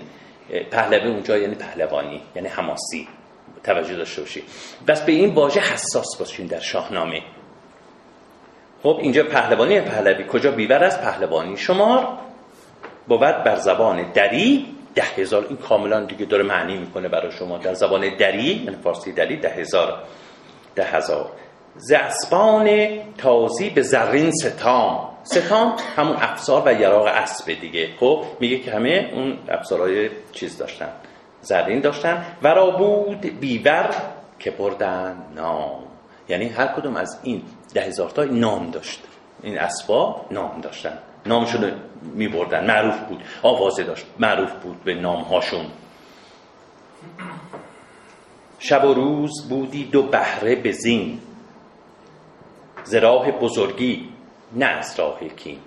پهلوی 0.70 1.08
اونجا 1.08 1.38
یعنی 1.38 1.54
پهلوانی 1.54 2.20
یعنی 2.36 2.48
حماسی. 2.48 3.08
توجه 3.64 3.96
داشته 3.96 4.20
باشید. 4.20 4.44
بس 4.88 5.02
به 5.02 5.12
این 5.12 5.34
واژه 5.34 5.60
حساس 5.60 6.18
باشین 6.18 6.46
در 6.46 6.60
شاهنامه. 6.60 7.22
خب 8.82 8.98
اینجا 9.02 9.22
پهلوانی 9.22 9.80
پهلوی 9.80 10.24
کجا 10.24 10.50
بیور 10.50 10.84
از 10.84 11.00
پهلوانی 11.00 11.56
شمار 11.56 12.08
بود 13.08 13.20
بر 13.20 13.56
زبان 13.56 14.12
دری 14.12 14.66
ده 14.94 15.02
هزار. 15.02 15.46
این 15.48 15.56
کاملا 15.56 16.04
دیگه 16.04 16.24
داره 16.24 16.42
معنی 16.42 16.78
می‌کنه 16.78 17.08
برای 17.08 17.32
شما. 17.32 17.58
در 17.58 17.74
زبان 17.74 18.16
دری 18.16 18.42
یعنی 18.42 18.76
فارسی 18.76 19.12
دری 19.12 19.36
ده 19.36 19.48
هزار. 19.48 20.02
ده 20.74 20.84
هزار. 20.84 21.30
ز 21.76 21.92
اسبان 21.92 22.88
تازی 23.18 23.70
به 23.70 23.82
زرین 23.82 24.30
ستام. 24.30 25.08
ستام 25.22 25.76
همون 25.96 26.16
افسار 26.16 26.62
و 26.66 26.80
یراق 26.80 27.06
اسب 27.06 27.52
دیگه. 27.60 27.88
خب 28.00 28.24
میگه 28.40 28.58
که 28.58 28.72
همه 28.72 29.10
اون 29.12 29.38
افسارهای 29.48 30.10
چیز 30.32 30.58
داشتن. 30.58 30.88
زرین 31.40 31.80
داشتن. 31.80 32.24
ورا 32.42 32.70
بود 32.70 33.20
بیور 33.20 33.90
که 34.38 34.50
بردن 34.50 35.16
نام. 35.34 35.82
یعنی 36.28 36.48
هر 36.48 36.66
کدوم 36.66 36.96
از 36.96 37.18
این 37.22 37.42
ده 37.74 37.80
هزار 37.80 38.10
تا 38.10 38.24
نام 38.24 38.70
داشت. 38.70 39.02
این 39.42 39.58
اسبا 39.58 40.26
نام 40.30 40.60
داشتن. 40.60 40.98
نامشون 41.26 41.72
می 42.14 42.28
بردن 42.28 42.66
معروف 42.66 43.00
بود. 43.00 43.22
آوازه 43.42 43.84
داشت. 43.84 44.06
معروف 44.18 44.52
بود 44.52 44.84
به 44.84 44.94
نام 44.94 45.22
هاشون 45.22 45.66
شب 48.58 48.84
و 48.84 48.94
روز 48.94 49.48
بودی 49.48 49.84
دو 49.84 50.02
بهره 50.02 50.56
به 50.56 50.72
زین. 50.72 51.18
ز 52.84 52.94
راه 52.94 53.30
بزرگی 53.30 54.08
نه 54.52 54.66
از 54.66 54.94
راه 54.98 55.20
کین. 55.36 55.58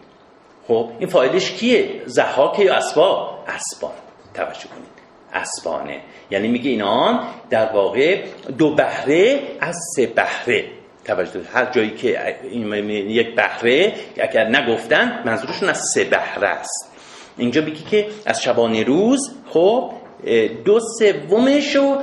خب 0.68 0.91
این 1.00 1.10
فاعلش 1.10 1.52
کیه؟ 1.52 2.02
زحاک 2.06 2.60
یا 2.60 2.76
اسبا؟ 2.76 3.39
اسبان. 3.48 3.91
توجه 4.34 4.68
کنید. 4.68 4.96
اسبانه. 5.34 6.02
یعنی 6.32 6.48
میگه 6.48 6.72
اینان 6.72 7.28
در 7.50 7.74
واقع 7.74 8.26
دو 8.58 8.76
بهره 8.76 9.41
از 9.60 9.76
سه 9.96 10.08
بهره. 10.08 10.74
توجه 11.06 11.41
هر 11.54 11.65
جایی 11.65 11.91
که 11.91 12.36
این 12.52 12.89
یک 12.89 13.36
بهره 13.36 13.94
اگر 14.18 14.48
نگفتن 14.50 15.24
منظورشون 15.26 15.70
از 15.70 15.82
سه 15.94 16.04
بهره 16.04 16.48
است. 16.48 16.91
اینجا 17.38 17.62
میگه 17.62 17.84
که 17.91 18.08
از 18.26 18.41
شبانه 18.41 18.84
روز 18.84 19.32
خب 19.50 19.91
دو 20.65 20.80
سومش 21.00 21.76
رو 21.76 22.02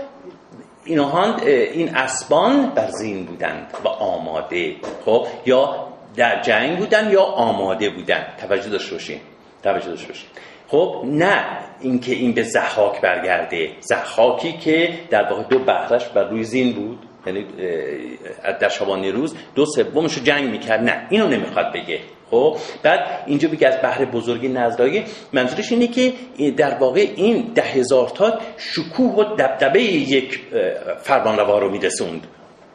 اینها 0.85 1.37
این 1.37 1.97
اسبان 1.97 2.67
بر 2.75 2.91
زین 2.91 3.25
بودند 3.25 3.75
و 3.85 3.89
آماده 3.89 4.77
خب 5.05 5.27
یا 5.47 5.89
در 6.17 6.43
جنگ 6.43 6.79
بودن 6.79 7.11
یا 7.11 7.23
آماده 7.23 7.91
بودن. 7.91 8.27
توجه 8.41 8.71
داشته 8.71 8.93
باشین. 8.93 9.21
توجه 9.63 9.89
داشته 9.89 10.09
باشین. 10.09 10.29
خب 10.69 11.03
نه 11.05 11.45
اینکه 11.81 12.13
این 12.13 12.33
به 12.33 12.43
زحاک 12.43 13.01
برگرده. 13.01 13.71
زحاکی 13.81 14.53
که 14.53 14.99
در 15.11 15.31
واقع 15.31 15.43
دو 15.43 15.59
بهرش 15.59 16.05
بر 16.05 16.25
روی 16.25 16.45
زین 16.45 16.73
بود. 16.73 16.99
یعنی 17.27 17.47
در 18.61 18.69
شبانه 18.69 19.11
روز 19.11 19.35
دو 19.55 19.67
سومش 19.67 20.15
رو 20.15 20.23
جنگ 20.23 20.51
می‌کرد. 20.51 20.81
نه 20.81 21.07
اینو 21.11 21.29
نمی‌خواد 21.29 21.73
بگه. 21.73 22.01
خب 22.31 22.57
بعد 22.83 23.23
اینجا 23.27 23.49
بگه 23.49 23.69
از 23.69 23.83
بحر 23.83 24.05
بزرگی 24.05 24.49
نزدایی 24.49 25.05
منظورش 25.33 25.73
اینه 25.73 25.87
که 25.87 26.13
در 26.57 26.75
واقع 26.75 27.09
این 27.17 27.53
ده 27.55 27.63
هزار 27.63 28.09
تا 28.09 28.39
شکوه 28.57 29.15
و 29.15 29.25
دبدبه 29.25 29.83
یک 29.83 30.41
فرمانروا 31.03 31.59
رو 31.59 31.71
میرسوند. 31.71 32.27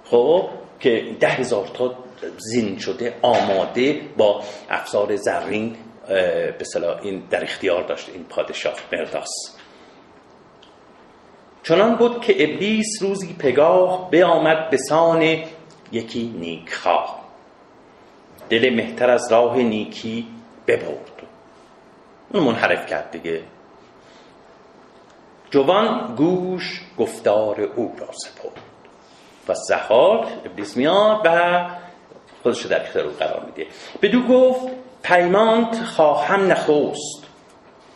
خب 0.05 0.49
که 0.79 1.05
ده 1.19 1.27
هزار 1.27 1.67
تا 1.73 1.95
زین 2.38 2.77
شده 2.77 3.13
آماده 3.21 4.01
با 4.17 4.43
افزار 4.69 5.15
زرین 5.15 5.75
به 6.07 6.65
این 7.01 7.23
در 7.29 7.43
اختیار 7.43 7.83
داشت 7.83 8.10
این 8.13 8.23
پادشاه 8.23 8.73
مرداس. 8.91 9.57
چنان 11.67 11.95
بود 11.95 12.21
که 12.21 12.43
ابلیس 12.43 12.88
روزی 13.01 13.34
پگاه 13.34 14.10
آمد 14.25 14.69
به 14.69 14.77
سان 14.77 15.43
یکی 15.91 16.34
نیکخواه. 16.39 17.19
دل 18.49 18.75
مهتر 18.75 19.10
از 19.10 19.32
راه 19.32 19.58
نیکی 19.58 20.27
ببرد. 20.67 21.21
اون 22.34 22.43
منحرف 22.43 22.86
کرد 22.86 23.12
دیگه. 23.12 23.41
جوان 25.51 26.15
گوش 26.15 26.82
گفتار 26.97 27.62
او 27.62 27.95
را 27.99 28.08
سپرد 28.12 28.62
و 29.49 29.53
زحاک 29.53 30.27
ابلیس 30.45 30.77
میاد 30.77 31.21
و 31.25 31.69
خودش 32.43 32.65
در 32.65 32.82
اختیار 32.82 33.06
او 33.06 33.12
قرار 33.12 33.45
میده. 33.45 33.71
بدو 34.01 34.21
گفت 34.27 34.67
پیمانت 35.03 35.84
خواهم 35.84 36.51
نخوست 36.51 37.27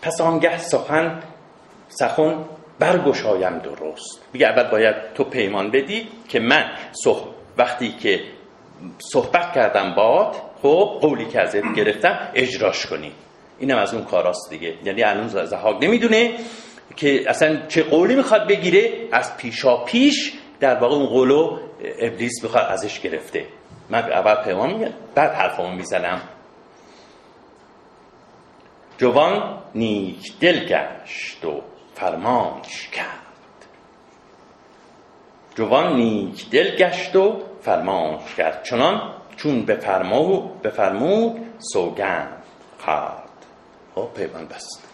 پس 0.01 0.21
آنگه 0.21 0.57
سخن 0.57 1.23
سخن 1.87 2.45
برگشایم 2.81 3.57
درست. 3.57 4.21
بگه 4.33 4.47
اول 4.47 4.63
باید 4.63 4.95
تو 5.15 5.23
پیمان 5.23 5.71
بدی 5.71 6.07
که 6.29 6.39
من 6.39 6.65
صح... 7.03 7.17
وقتی 7.57 7.91
که 7.91 8.19
صحبت 8.97 9.53
کردم 9.53 9.93
باد 9.95 10.35
خب 10.61 10.97
قولی 11.01 11.25
که 11.25 11.41
ازت 11.41 11.73
گرفتم 11.75 12.31
اجراش 12.33 12.85
کنی. 12.85 13.11
اینم 13.59 13.77
از 13.77 13.93
اون 13.93 14.03
کاراست 14.05 14.49
دیگه. 14.49 14.73
یعنی 14.85 15.03
الان 15.03 15.27
زهاگ 15.27 15.85
نمی‌دونه 15.85 16.31
که 16.95 17.29
اصلا 17.29 17.67
چه 17.67 17.83
قولی 17.83 18.15
می‌خواد 18.15 18.47
بگیره 18.47 18.91
از 19.11 19.37
پیشا 19.37 19.77
پیش 19.77 20.33
در 20.59 20.75
واقع 20.75 20.95
اون 20.95 21.05
قولو 21.05 21.59
ابلیس 21.99 22.43
می‌خواد 22.43 22.65
ازش 22.69 22.99
گرفته. 22.99 23.45
من 23.89 24.11
اول 24.11 24.43
پیمان 24.43 24.73
میگم 24.73 24.91
بعد 25.15 25.31
حرفمو 25.31 25.71
می‌زنم. 25.71 26.21
جوان 28.97 29.57
نیک 29.75 30.39
دل 30.39 30.65
گشت 30.65 31.45
و 31.45 31.61
فرمانش 31.95 32.87
کرد. 32.87 33.17
جوان 35.55 35.95
نیک 35.95 36.49
دل 36.49 36.75
گشت 36.75 37.15
و 37.15 37.41
فرمانش 37.61 38.35
کرد. 38.35 38.63
چنان 38.63 39.13
چون 39.37 39.65
بفرمود 39.65 40.61
بفرمود 40.61 41.41
سوگند 41.73 42.43
خرد 42.77 43.29
خب 43.95 44.07
پیمان 44.15 44.45
بست 44.45 44.87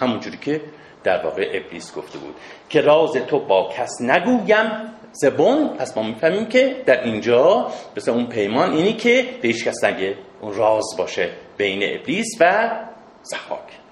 همونجوری 0.00 0.36
که 0.36 0.60
در 1.04 1.24
واقع 1.24 1.50
ابلیس 1.54 1.94
گفته 1.94 2.18
بود 2.18 2.34
که 2.68 2.80
راز 2.80 3.12
تو 3.12 3.38
با 3.38 3.70
کس 3.76 4.00
نگویم 4.00 4.70
زبون. 5.12 5.68
پس 5.68 5.96
ما 5.96 6.02
می‌فهمیم 6.02 6.46
که 6.46 6.82
در 6.86 7.04
اینجا 7.04 7.70
مثل 7.96 8.10
اون 8.10 8.26
پیمان 8.26 8.72
اینی 8.72 8.92
که 8.92 9.38
به 9.42 9.48
هیچ 9.48 9.64
کس 9.64 9.84
نگه 9.84 10.16
اون 10.40 10.54
راز 10.54 10.84
باشه 10.98 11.30
بین 11.56 11.82
ابلیس 11.82 12.26
و 12.40 12.70
زحاک. 13.22 13.83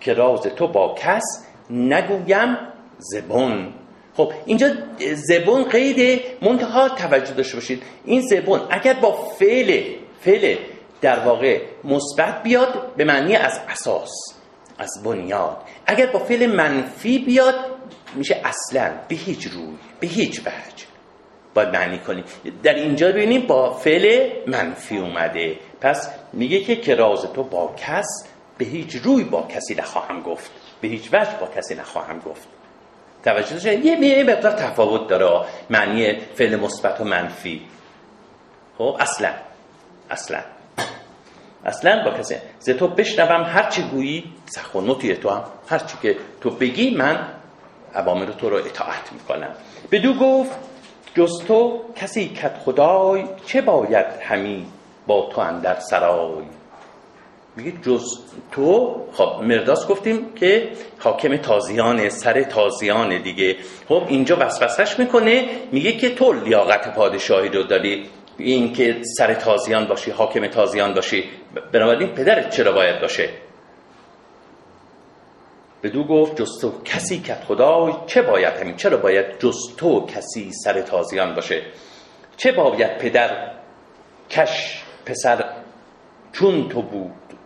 که 0.00 0.14
راز 0.14 0.40
تو 0.40 0.68
با 0.68 0.94
کس 0.98 1.22
نگویم 1.70 2.56
زبون. 2.98 3.72
خب 4.16 4.32
اینجا 4.46 4.68
زبون 5.14 5.64
قید 5.64 6.20
منتها 6.42 6.88
توجه 6.88 7.34
داشته 7.34 7.54
باشید. 7.54 7.82
این 8.04 8.20
زبون 8.20 8.60
اگر 8.70 8.94
با 8.94 9.12
فعل 9.12 9.82
فعل 10.20 10.56
در 11.00 11.18
واقع 11.18 11.60
مثبت 11.84 12.42
بیاد 12.42 12.94
به 12.96 13.04
معنی 13.04 13.36
از 13.36 13.60
اساس 13.68 14.10
از 14.78 14.90
بنیاد. 15.04 15.56
اگر 15.86 16.06
با 16.06 16.18
فعل 16.18 16.46
منفی 16.46 17.18
بیاد 17.18 17.54
میشه 18.14 18.40
اصلا 18.44 18.90
به 19.08 19.16
هیچ 19.16 19.46
روی 19.46 19.74
به 20.00 20.06
هیچ 20.06 20.40
وجه. 20.40 20.84
باید 21.54 21.68
معنی 21.68 21.98
کنیم. 21.98 22.24
در 22.62 22.74
اینجا 22.74 23.08
ببینیم 23.08 23.46
با 23.46 23.72
فعل 23.74 24.30
منفی 24.46 24.98
اومده. 24.98 25.56
پس 25.80 26.10
میگه 26.32 26.60
که 26.60 26.76
که 26.76 26.94
راز 26.94 27.22
تو 27.34 27.42
با 27.42 27.74
کس 27.76 28.06
به 28.60 28.66
هیچ 28.66 28.96
روی 28.96 29.24
با 29.24 29.42
کسی 29.42 29.74
نخواهم 29.74 30.22
گفت. 30.22 30.50
به 30.80 30.88
هیچ 30.88 31.08
وجه 31.12 31.36
با 31.40 31.46
کسی 31.46 31.74
نخواهم 31.74 32.18
گفت. 32.18 32.48
توجه 33.24 33.52
داشته 33.52 33.86
یه 33.86 34.24
مقدار 34.24 34.52
تفاوت 34.52 35.08
داره. 35.08 35.46
معنی 35.70 36.20
فعل 36.34 36.56
مثبت 36.56 37.00
و 37.00 37.04
منفی. 37.04 37.62
خب 38.78 38.96
اصلا. 39.00 39.30
اصلا. 40.10 40.40
اصلا 41.64 42.04
با 42.04 42.18
کسی 42.18 42.34
ز 42.58 42.70
تو 42.70 42.88
بشنوم 42.88 43.44
هر 43.44 43.70
چی 43.70 43.82
گویی 43.82 44.32
سخنوتی 44.46 45.16
تو 45.16 45.30
هم. 45.30 45.44
هر 45.68 45.78
چی 45.78 45.96
که 46.02 46.16
تو 46.40 46.50
بگی 46.50 46.96
من 46.96 47.26
اوامر 47.94 48.26
تو 48.26 48.50
رو 48.50 48.56
اطاعت 48.56 49.12
می‌کنم. 49.12 49.54
بدو 49.92 50.14
گفت 50.14 50.58
جز 51.14 51.44
تو 51.48 51.82
کسی 51.96 52.28
کت 52.28 52.58
خدای 52.64 53.24
چه 53.46 53.60
باید 53.60 54.06
همی 54.22 54.66
با 55.06 55.30
تو 55.32 55.40
اندر 55.40 55.80
سرای؟ 55.80 56.59
میگه 57.56 57.72
جز 57.82 58.18
تو 58.52 58.96
خب 59.12 59.40
مرداس 59.42 59.88
گفتیم 59.88 60.34
که 60.34 60.68
حاکم 60.98 61.36
تازیان 61.36 62.08
سر 62.08 62.42
تازیان 62.42 63.22
دیگه. 63.22 63.56
خب 63.88 64.02
اینجا 64.08 64.36
وسوسش 64.40 64.98
می‌کنه 64.98 65.48
میگه 65.72 65.92
که 65.92 66.14
تو 66.14 66.32
لیاقت 66.32 66.94
پادشاهی 66.94 67.48
رو 67.48 67.62
داری. 67.62 68.06
این 68.38 68.72
که 68.72 69.02
سر 69.18 69.34
تازیان 69.34 69.84
باشی 69.84 70.10
حاکم 70.10 70.46
تازیان 70.46 70.94
باشی. 70.94 71.24
بنابراین 71.72 72.08
پدرت 72.08 72.50
چرا 72.50 72.72
باید 72.72 73.00
باشه؟ 73.00 73.28
بدو 75.82 76.04
گفت 76.04 76.36
جز 76.36 76.60
تو 76.60 76.72
کسی 76.84 77.18
که 77.18 77.34
خدای 77.34 77.92
چه 78.06 78.22
باید 78.22 78.54
همین؟ 78.54 78.76
چرا 78.76 78.96
باید 78.96 79.38
جز 79.38 79.76
تو 79.76 80.06
کسی 80.06 80.52
سر 80.64 80.80
تازیان 80.80 81.34
باشه؟ 81.34 81.62
چه 82.36 82.52
باید 82.52 82.98
پدر؟ 82.98 83.50
کش 84.30 84.82
پسر 85.06 85.44
چون 86.32 86.68
تو 86.68 86.82
بود. 86.82 87.39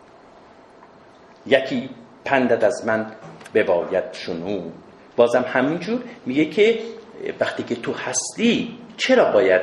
یکی 1.46 1.90
پندت 2.24 2.64
از 2.64 2.86
من 2.86 3.06
بباید 3.54 4.04
شنو 4.12 4.60
بازم 5.16 5.44
همینجور 5.48 6.00
میگه 6.26 6.44
که 6.44 6.78
وقتی 7.40 7.62
که 7.62 7.74
تو 7.74 7.92
هستی 7.92 8.78
چرا 8.96 9.32
باید 9.32 9.62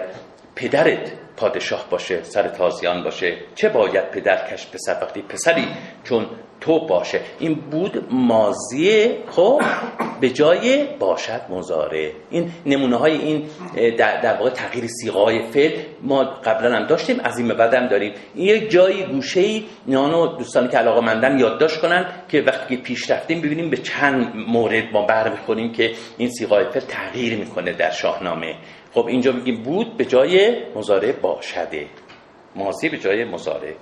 پدرت 0.56 1.12
پادشاه 1.38 1.89
باشه 1.89 2.24
سر 2.24 2.48
تازیان 2.48 3.04
باشه؟ 3.04 3.38
چه 3.56 3.70
باید 3.70 4.12
پدر 4.12 4.48
کش 4.48 4.67
پسر؟ 4.67 4.98
وقتی 5.02 5.22
پسری 5.22 5.67
چون 6.04 6.26
تو 6.62 6.88
باشه. 6.88 7.21
این 7.39 7.56
بود 7.56 8.08
مازیه 8.12 9.17
خب 9.30 9.62
به 10.21 10.30
جای 10.30 10.86
باشد 11.00 11.41
مزاره. 11.50 12.12
این 12.30 12.52
نمونه 12.65 12.95
های 12.95 13.17
این 13.17 13.43
در, 13.97 14.21
در 14.21 14.38
واقع 14.38 14.50
تغییر 14.50 14.88
سیغای 14.88 15.41
فعل 15.41 15.71
ما 16.02 16.24
قبلا 16.24 16.76
هم 16.76 16.88
داشتیم 16.88 17.19
از 17.24 17.39
این 17.39 17.47
بعد 17.47 17.74
هم 17.74 17.88
داریم. 17.88 18.13
این 18.36 18.47
یک 18.47 18.69
جایی 18.69 19.04
گوشه 19.04 19.41
ای 19.41 19.63
نانو 19.88 20.38
دوستانی 20.38 20.67
که 20.67 20.78
علاقه 20.78 21.02
مندن 21.02 21.39
یادداشت 21.39 21.82
کنن 21.82 22.06
که 22.30 22.41
وقتی 22.41 22.78
پیش 22.78 23.12
رفتیم 23.12 23.41
ببینیم 23.41 23.69
به 23.69 23.78
چند 23.78 24.36
مورد 24.47 24.84
ما 24.93 25.06
برمیخوریم 25.06 25.71
که 25.71 25.91
این 26.17 26.30
سیغای 26.30 26.65
فعل 26.65 26.82
تغییر 26.82 27.38
می‌کنه 27.38 27.74
در 27.74 27.91
شاهنامه. 27.91 28.56
خب 28.93 29.06
اینجا 29.06 29.32
میگیم 29.32 29.63
بود 29.63 29.97
به 29.97 30.06
جای 30.06 30.56
مزاره 30.76 31.12
باشده. 31.12 31.86
ماضی 32.56 32.89
به 32.89 32.97
جای 32.97 33.24
مزاره. 33.24 33.76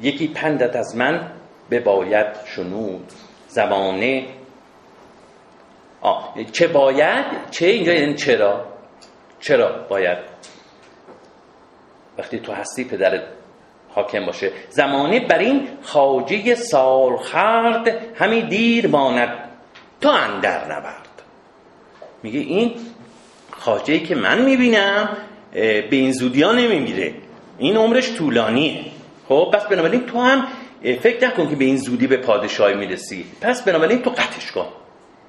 یکی 0.00 0.28
پندت 0.28 0.76
از 0.76 0.96
من 0.96 1.30
به 1.68 1.80
باید 1.80 2.26
شنود. 2.46 3.12
زمانه. 3.48 4.26
آه. 6.00 6.34
چه 6.52 6.66
باید؟ 6.66 7.24
چه 7.50 7.66
اینجا؟ 7.66 7.92
یعنی 7.92 8.14
چرا؟ 8.14 8.64
چرا 9.40 9.86
باید؟ 9.88 10.18
وقتی 12.18 12.38
تو 12.38 12.52
هستی 12.52 12.84
پدر 12.84 13.22
حاکم 13.88 14.26
باشه. 14.26 14.52
زمانه 14.70 15.20
بر 15.20 15.38
این 15.38 15.68
خاجه 15.82 16.54
سالخرد 16.54 17.88
همی 18.14 18.42
دیر 18.42 18.86
ماند. 18.86 19.38
تا 20.00 20.12
اندر 20.12 20.64
نبرد. 20.64 21.22
میگه 22.22 22.40
این 22.40 22.74
خاجه 23.50 23.98
که 23.98 24.14
من 24.14 24.42
می‌بینم 24.42 25.16
به 25.52 25.88
این 25.90 26.12
زودی 26.12 26.42
ها 26.42 26.52
نمیمیره. 26.52 27.14
این 27.58 27.76
عمرش 27.76 28.16
طولانیه. 28.16 28.84
خب 29.28 29.50
پس 29.54 29.66
بنابراین 29.66 30.06
تو 30.06 30.18
هم 30.18 30.46
فکر 30.82 31.26
نکن 31.26 31.48
که 31.48 31.56
به 31.56 31.64
این 31.64 31.76
زودی 31.76 32.06
به 32.06 32.16
پادشاهی 32.16 32.74
می‌رسی. 32.74 33.24
پس 33.40 33.64
بنابراین 33.64 34.02
تو 34.02 34.10
قطعش 34.10 34.52
کن. 34.52 34.66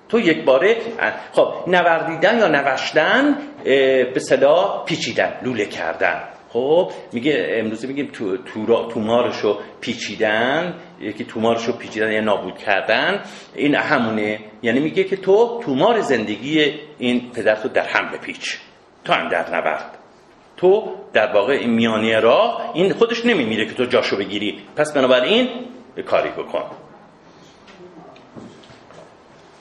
تو 0.09 0.19
یک 0.19 0.45
باره 0.45 0.77
خب 1.33 1.53
نوردیدن 1.67 2.39
یا 2.39 2.47
نوشتن 2.47 3.37
به 4.13 4.19
صدا 4.19 4.83
پیچیدن 4.87 5.39
لوله 5.43 5.65
کردن. 5.65 6.23
خب 6.49 6.91
میگه 7.13 7.47
امروزه 7.51 7.87
میگیم 7.87 8.11
تو 8.13 8.37
تومارشو 8.87 9.59
پیچیدن 9.81 10.73
یکی 10.99 11.25
تومارشو 11.25 11.77
پیچیدن 11.77 12.11
یا 12.11 12.21
نابود 12.21 12.57
کردن. 12.57 13.23
این 13.55 13.75
همونه. 13.75 14.39
یعنی 14.61 14.79
میگه 14.79 15.03
که 15.03 15.17
تو 15.17 15.61
تومار 15.63 15.99
زندگی 15.99 16.73
این 16.97 17.31
پدر 17.31 17.55
تو 17.55 17.69
در 17.69 17.87
هم 17.87 18.11
بپیچ. 18.11 18.57
تو 19.05 19.13
هم 19.13 19.29
در 19.29 19.57
نبرد 19.57 19.98
تو 20.59 20.95
در 21.13 21.33
واقع 21.33 21.53
این 21.53 21.69
میانی 21.69 22.13
راه 22.13 22.71
این 22.73 22.93
خودش 22.93 23.25
نمیمیره 23.25 23.65
که 23.65 23.73
تو 23.73 23.85
جاشو 23.85 24.17
بگیری. 24.17 24.61
پس 24.75 24.93
بنابراین 24.93 25.47
به 25.95 26.03
کاری 26.03 26.29
بکن. 26.29 26.63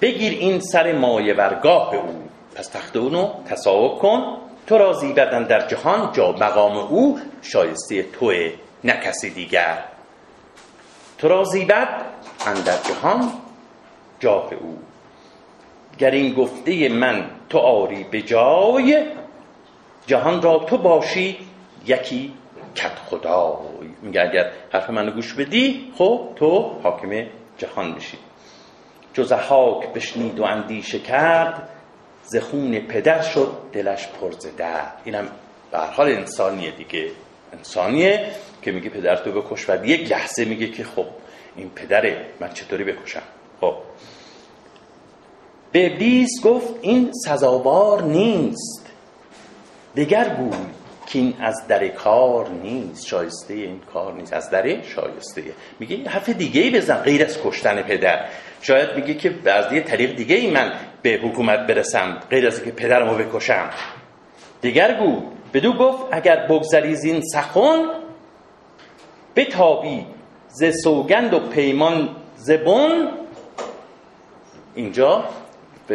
بگیر 0.00 0.32
این 0.32 0.60
سر 0.60 0.92
مایه 0.92 1.34
ورگاه 1.34 1.94
او. 1.94 2.22
پس 2.54 2.66
تخت 2.66 2.96
اونو 2.96 3.30
تصاوب 3.48 3.98
کن. 3.98 4.36
تو 4.66 4.78
را 4.78 4.92
زیبدن 4.92 5.42
در 5.44 5.66
جهان 5.66 6.12
جا 6.12 6.32
مقام 6.32 6.76
او. 6.76 7.18
شایسته 7.42 8.02
توه 8.02 8.52
نه 8.84 8.92
کسی 8.92 9.30
دیگر. 9.30 9.78
تو 11.18 11.28
را 11.28 11.44
زیبد 11.44 12.04
اندر 12.46 12.76
جهان 12.76 13.32
جا 14.20 14.50
او. 14.60 14.78
گر 15.98 16.10
این 16.10 16.34
گفته 16.34 16.88
من 16.88 17.30
تو 17.50 17.58
آری 17.58 18.04
به 18.04 18.22
جای 18.22 19.06
جهان 20.08 20.42
را 20.42 20.58
تو 20.58 20.78
باشی 20.78 21.38
یکی 21.86 22.32
کت 22.74 22.98
خدای 23.10 23.88
میگه 24.02 24.20
اگر 24.20 24.50
حرف 24.72 24.90
منو 24.90 25.10
گوش 25.10 25.34
بدی 25.34 25.92
خب 25.98 26.28
تو 26.36 26.80
حاکم 26.82 27.26
جهان 27.58 27.94
بشی 27.94 28.18
جز 29.14 29.32
حاک 29.32 29.92
بشنید 29.92 30.40
و 30.40 30.44
اندیشه 30.44 30.98
کرد 30.98 31.68
ز 32.22 32.36
خون 32.36 32.78
پدر 32.78 33.22
شد 33.22 33.52
دلش 33.72 34.08
پر 34.08 34.30
ز 34.30 34.46
درد. 34.56 35.00
اینم 35.04 35.28
به 35.70 35.78
حال 35.78 36.08
انسانیه 36.08 36.70
دیگه. 36.70 37.10
انسانیه 37.52 38.26
که 38.62 38.72
میگه 38.72 38.90
پدر 38.90 39.16
تو 39.16 39.32
بکش 39.32 39.70
و 39.70 39.84
یک 39.84 40.12
لحظه 40.12 40.44
میگه 40.44 40.68
که 40.68 40.84
خب 40.84 41.06
این 41.56 41.70
پدره 41.70 42.26
من 42.40 42.52
چطوری 42.52 42.84
بکشم؟ 42.84 43.22
خب. 43.60 43.74
به 45.72 45.86
ابلیس 45.86 46.30
گفت 46.44 46.74
این 46.82 47.10
سزاوار 47.26 48.02
نیست. 48.02 48.87
دگر 49.96 50.28
گوی 50.28 50.58
که 51.06 51.18
این 51.18 51.34
از 51.40 51.66
در 51.68 51.88
کار 51.88 52.48
نیست 52.48 53.06
شایسته 53.06 53.54
این 53.54 53.80
کار 53.92 54.12
نیست. 54.12 54.32
از 54.32 54.50
در 54.50 54.82
شایسته. 54.82 55.42
میگه 55.78 56.10
حرف 56.10 56.28
دیگه 56.28 56.60
ای 56.60 56.70
بزن 56.70 56.96
غیر 56.96 57.24
از 57.24 57.38
کشتن 57.44 57.82
پدر. 57.82 58.24
شاید 58.62 58.94
میگه 58.96 59.14
که 59.14 59.34
از 59.50 59.72
یه 59.72 59.80
طریق 59.80 60.16
دیگه 60.16 60.36
ای 60.36 60.50
من 60.50 60.72
به 61.02 61.20
حکومت 61.22 61.66
برسم 61.66 62.18
غیر 62.30 62.46
از 62.46 62.64
که 62.64 62.70
پدرمو 62.70 63.14
بکشم. 63.14 63.70
دیگر 64.60 64.94
گو 64.94 65.22
بدو 65.54 65.72
گفت 65.72 66.04
اگر 66.10 66.46
بگذری 66.46 66.94
زین 66.94 67.22
سخن 67.32 67.84
تابی 69.44 70.06
ز 70.48 70.64
سوگند 70.84 71.34
و 71.34 71.40
پیمان 71.48 72.16
زبون 72.36 73.08
اینجا 74.74 75.24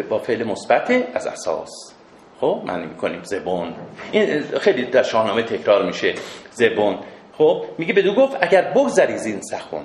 با 0.10 0.20
فعل 0.20 0.44
مثبت 0.44 1.16
از 1.16 1.28
اساس. 1.28 1.93
خب 2.44 2.62
معنی 2.66 2.86
می‌کنیم 2.86 3.24
زبون. 3.24 3.74
این 4.12 4.44
خیلی 4.60 4.86
در 4.86 5.04
شاهنامه 5.04 5.44
تکرار 5.44 5.86
میشه 5.86 6.14
زبون. 6.52 6.98
خب 7.38 7.66
میگه 7.78 7.94
بدو 7.94 8.14
گفت 8.14 8.38
اگر 8.42 8.62
بگذری 8.62 9.18
زین 9.18 9.42
سخن. 9.42 9.84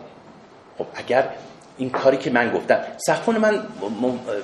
خب 0.78 0.86
اگر 0.94 1.28
این 1.78 1.90
کاری 1.90 2.16
که 2.16 2.30
من 2.30 2.50
گفتم 2.50 2.80
سخن 2.96 3.38
من 3.38 3.60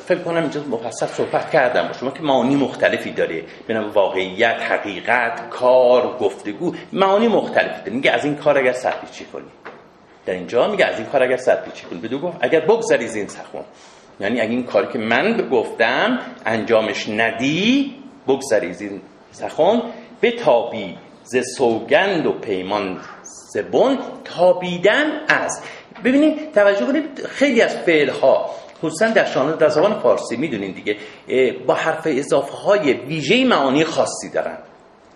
فکر 0.05 0.19
کنم 0.19 0.41
اینجا 0.41 0.61
مفصل 0.71 1.07
صحبت 1.07 1.51
کردم 1.51 1.93
شما 2.01 2.11
که 2.11 2.23
معانی 2.23 2.57
مختلفی 2.57 3.11
داره. 3.11 3.43
بنام 3.69 3.91
واقعیت 3.91 4.57
حقیقت 4.71 5.49
کار 5.51 6.19
گفتگو 6.19 6.75
معانی 6.93 7.29
مختلفی 7.29 7.81
داره. 7.81 7.93
میگه 7.93 8.11
از 8.11 8.25
این 8.25 8.37
کار 8.37 8.59
اگر 8.59 8.73
سرپیچی 8.73 9.25
کنی. 9.25 9.45
در 10.27 10.35
اینجا 10.35 10.69
میگه 10.69 10.85
از 10.85 10.99
این 10.99 11.07
کار 11.07 11.23
اگر 11.23 11.37
سرپیچی 11.37 11.87
کنی. 11.87 12.01
بدو 12.01 12.19
گفت 12.19 12.37
اگر 12.41 12.61
بگذری 12.61 13.05
این 13.05 13.29
سخن. 13.29 13.65
یعنی 14.21 14.41
اگه 14.41 14.51
این 14.51 14.65
کاری 14.65 14.93
که 14.93 14.99
من 14.99 15.49
گفتم 15.53 16.19
انجامش 16.47 17.09
ندی 17.09 17.95
بگذری 18.29 18.67
این 18.81 19.01
سخن 19.31 19.83
به 20.21 20.31
تابی 20.31 20.99
ز 21.25 21.37
سوگند 21.57 22.27
و 22.27 22.33
پیمان 22.33 23.01
زبون 23.53 23.99
تابیدن 24.25 25.21
از. 25.29 25.63
ببینید 26.05 26.53
توجه 26.53 26.87
کنید 26.87 27.27
خیلی 27.27 27.63
از 27.63 27.77
فعل 27.77 28.11
ها 28.11 28.51
خصوصا 28.79 29.09
در 29.09 29.25
شانه 29.25 29.57
در 29.57 29.69
زبان 29.69 30.01
فارسی 30.01 30.37
می‌دونین 30.37 30.73
دیگه 30.73 30.97
با 31.67 31.75
حرف 31.75 32.03
اضافه 32.07 32.57
های 32.57 32.93
ویژه 32.93 33.45
معانی 33.45 33.85
خاصی 33.85 34.31
دارن. 34.35 34.59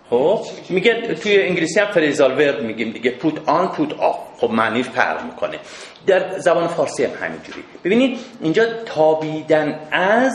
خب؟ 0.09 0.39
میگه 0.69 1.13
توی 1.13 1.41
انگلیسی 1.41 1.79
هم 1.79 1.91
فریزال 1.91 2.31
ورد 2.31 2.63
میگیم 2.63 2.91
دیگه 2.91 3.11
پوت 3.11 3.49
آن 3.49 3.67
پوت 3.67 3.93
آف 3.93 4.17
خب 4.37 4.49
معنی 4.49 4.83
فرق 4.83 5.25
می‌کنه. 5.25 5.59
در 6.07 6.39
زبان 6.39 6.67
فارسی 6.67 7.03
هم 7.03 7.11
همینجوری. 7.25 7.63
ببینید 7.83 8.19
اینجا 8.41 8.65
تابیدن 8.85 9.79
از 9.91 10.33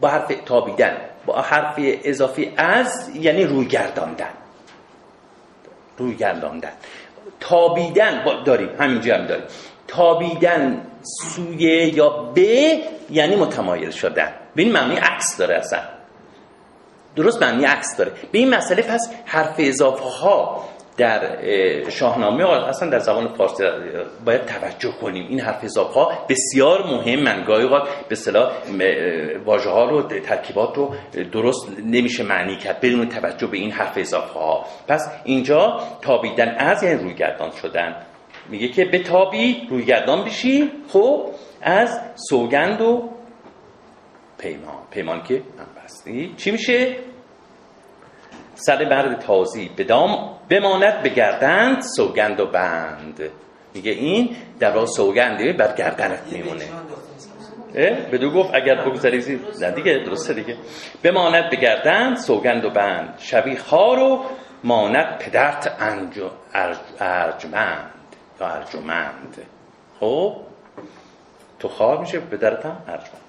با 0.00 0.08
حرف 0.08 0.32
تابیدن. 0.46 0.96
با 1.26 1.40
حرف 1.40 1.74
اضافی 1.78 2.52
از 2.56 3.10
یعنی 3.14 3.44
روی 3.44 3.66
گرداندن 3.66 4.30
روی 5.98 6.14
گرداندن 6.14 6.72
تابیدن 7.40 8.24
داریم 8.44 8.68
همینجا 8.78 9.14
هم 9.14 9.26
داریم. 9.26 9.44
تابیدن 9.88 10.86
سوی 11.02 11.92
یا 11.94 12.08
به 12.08 12.78
یعنی 13.10 13.36
متمایل 13.36 13.90
شدن. 13.90 14.32
به 14.54 14.62
این 14.62 14.72
معنی 14.72 14.96
عکس 14.96 15.36
داره 15.36 15.54
اصلا. 15.54 15.80
درست 17.16 17.42
معنی 17.42 17.64
عکس 17.64 17.96
داره. 17.96 18.12
به 18.32 18.38
این 18.38 18.54
مسئله 18.54 18.82
پس 18.82 19.10
حرف 19.24 19.54
اضافه 19.58 20.04
ها 20.04 20.64
در 20.96 21.38
شاهنامه 21.90 22.68
اصلا 22.68 22.90
در 22.90 22.98
زبان 22.98 23.28
فارسی 23.28 23.62
باید 24.24 24.44
توجه 24.44 24.92
کنیم. 25.00 25.26
این 25.28 25.40
حرف 25.40 25.64
اضافه 25.64 25.94
ها 25.94 26.12
بسیار 26.28 26.86
مهم 26.86 27.20
من 27.20 27.44
گاهی 27.44 27.64
اوقات 27.64 27.82
به 27.82 28.12
اصطلاح 28.12 28.52
واژه 29.44 29.70
ها 29.70 29.84
رو 29.84 30.02
ترکیبات 30.02 30.76
رو 30.76 30.94
درست 31.32 31.68
نمیشه 31.84 32.22
معنی 32.24 32.56
کرد 32.56 32.80
بدون 32.80 33.08
توجه 33.08 33.46
به 33.46 33.56
این 33.56 33.70
حرف 33.70 33.98
اضافه 33.98 34.38
ها 34.38 34.64
پس 34.88 35.12
اینجا 35.24 35.80
تابیدن 36.02 36.56
از 36.58 36.82
یعنی 36.82 37.02
روی 37.02 37.14
گردان 37.14 37.50
شدن. 37.50 37.96
میگه 38.48 38.68
که 38.68 38.84
به 38.84 38.98
تابی 38.98 39.66
روی 39.70 39.84
گردان 39.84 40.24
بشی 40.24 40.70
خب 40.88 41.26
از 41.62 42.00
سوگند 42.28 42.80
و 42.80 43.10
پیمان. 44.38 44.76
پیمان 44.90 45.22
که 45.22 45.34
من 45.34 45.66
بستی 45.84 46.34
چی 46.36 46.50
میشه؟ 46.50 46.96
سر 48.54 48.88
مرد 48.88 49.20
تازی 49.20 49.70
بدام 49.78 50.38
بماند 50.48 51.02
به 51.02 51.08
گردند 51.08 51.82
سوگند 51.96 52.40
و 52.40 52.46
بند. 52.46 53.30
میگه 53.74 53.90
این 53.90 54.36
در 54.60 54.72
راه 54.72 54.86
سوگنده 54.86 55.52
بر 55.52 55.76
گردنت 55.76 56.32
میمونه. 56.32 56.64
بدو 58.12 58.30
گفت 58.30 58.54
اگر 58.54 58.74
بگذاری 58.74 59.40
نه 59.60 59.70
دیگه 59.70 60.02
درسته 60.06 60.34
دیگه. 60.34 60.56
بماند 61.02 61.50
به 61.50 61.56
گردند 61.56 62.16
سوگند 62.16 62.64
و 62.64 62.70
بند. 62.70 63.14
شبی 63.18 63.56
خار 63.56 63.98
و 63.98 64.24
ماند 64.64 65.18
پدرت 65.18 65.76
انجو 65.80 66.30
ارجمند. 67.00 67.90
یا 68.40 68.46
ارجمند. 68.46 69.46
خب؟ 70.00 70.36
تو 71.58 71.68
خار 71.68 72.00
میشه 72.00 72.20
پدرت 72.20 72.66
هم 72.66 72.76
ارجمند 72.88 73.20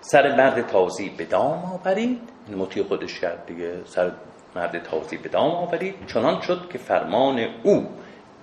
سر 0.00 0.36
مرد 0.36 0.66
تازی 0.66 1.08
به 1.08 1.24
دام 1.24 1.64
آورید. 1.64 2.20
این 2.48 2.58
مطیع 2.58 2.82
خودش 2.82 3.20
کرد 3.20 3.46
دیگه. 3.46 3.84
سر 3.84 4.10
مرد 4.56 4.82
تازی 4.82 5.16
به 5.16 5.28
دام 5.28 5.50
آورید. 5.50 5.94
چنان 6.14 6.40
شد 6.40 6.68
که 6.72 6.78
فرمان 6.78 7.48
او 7.62 7.86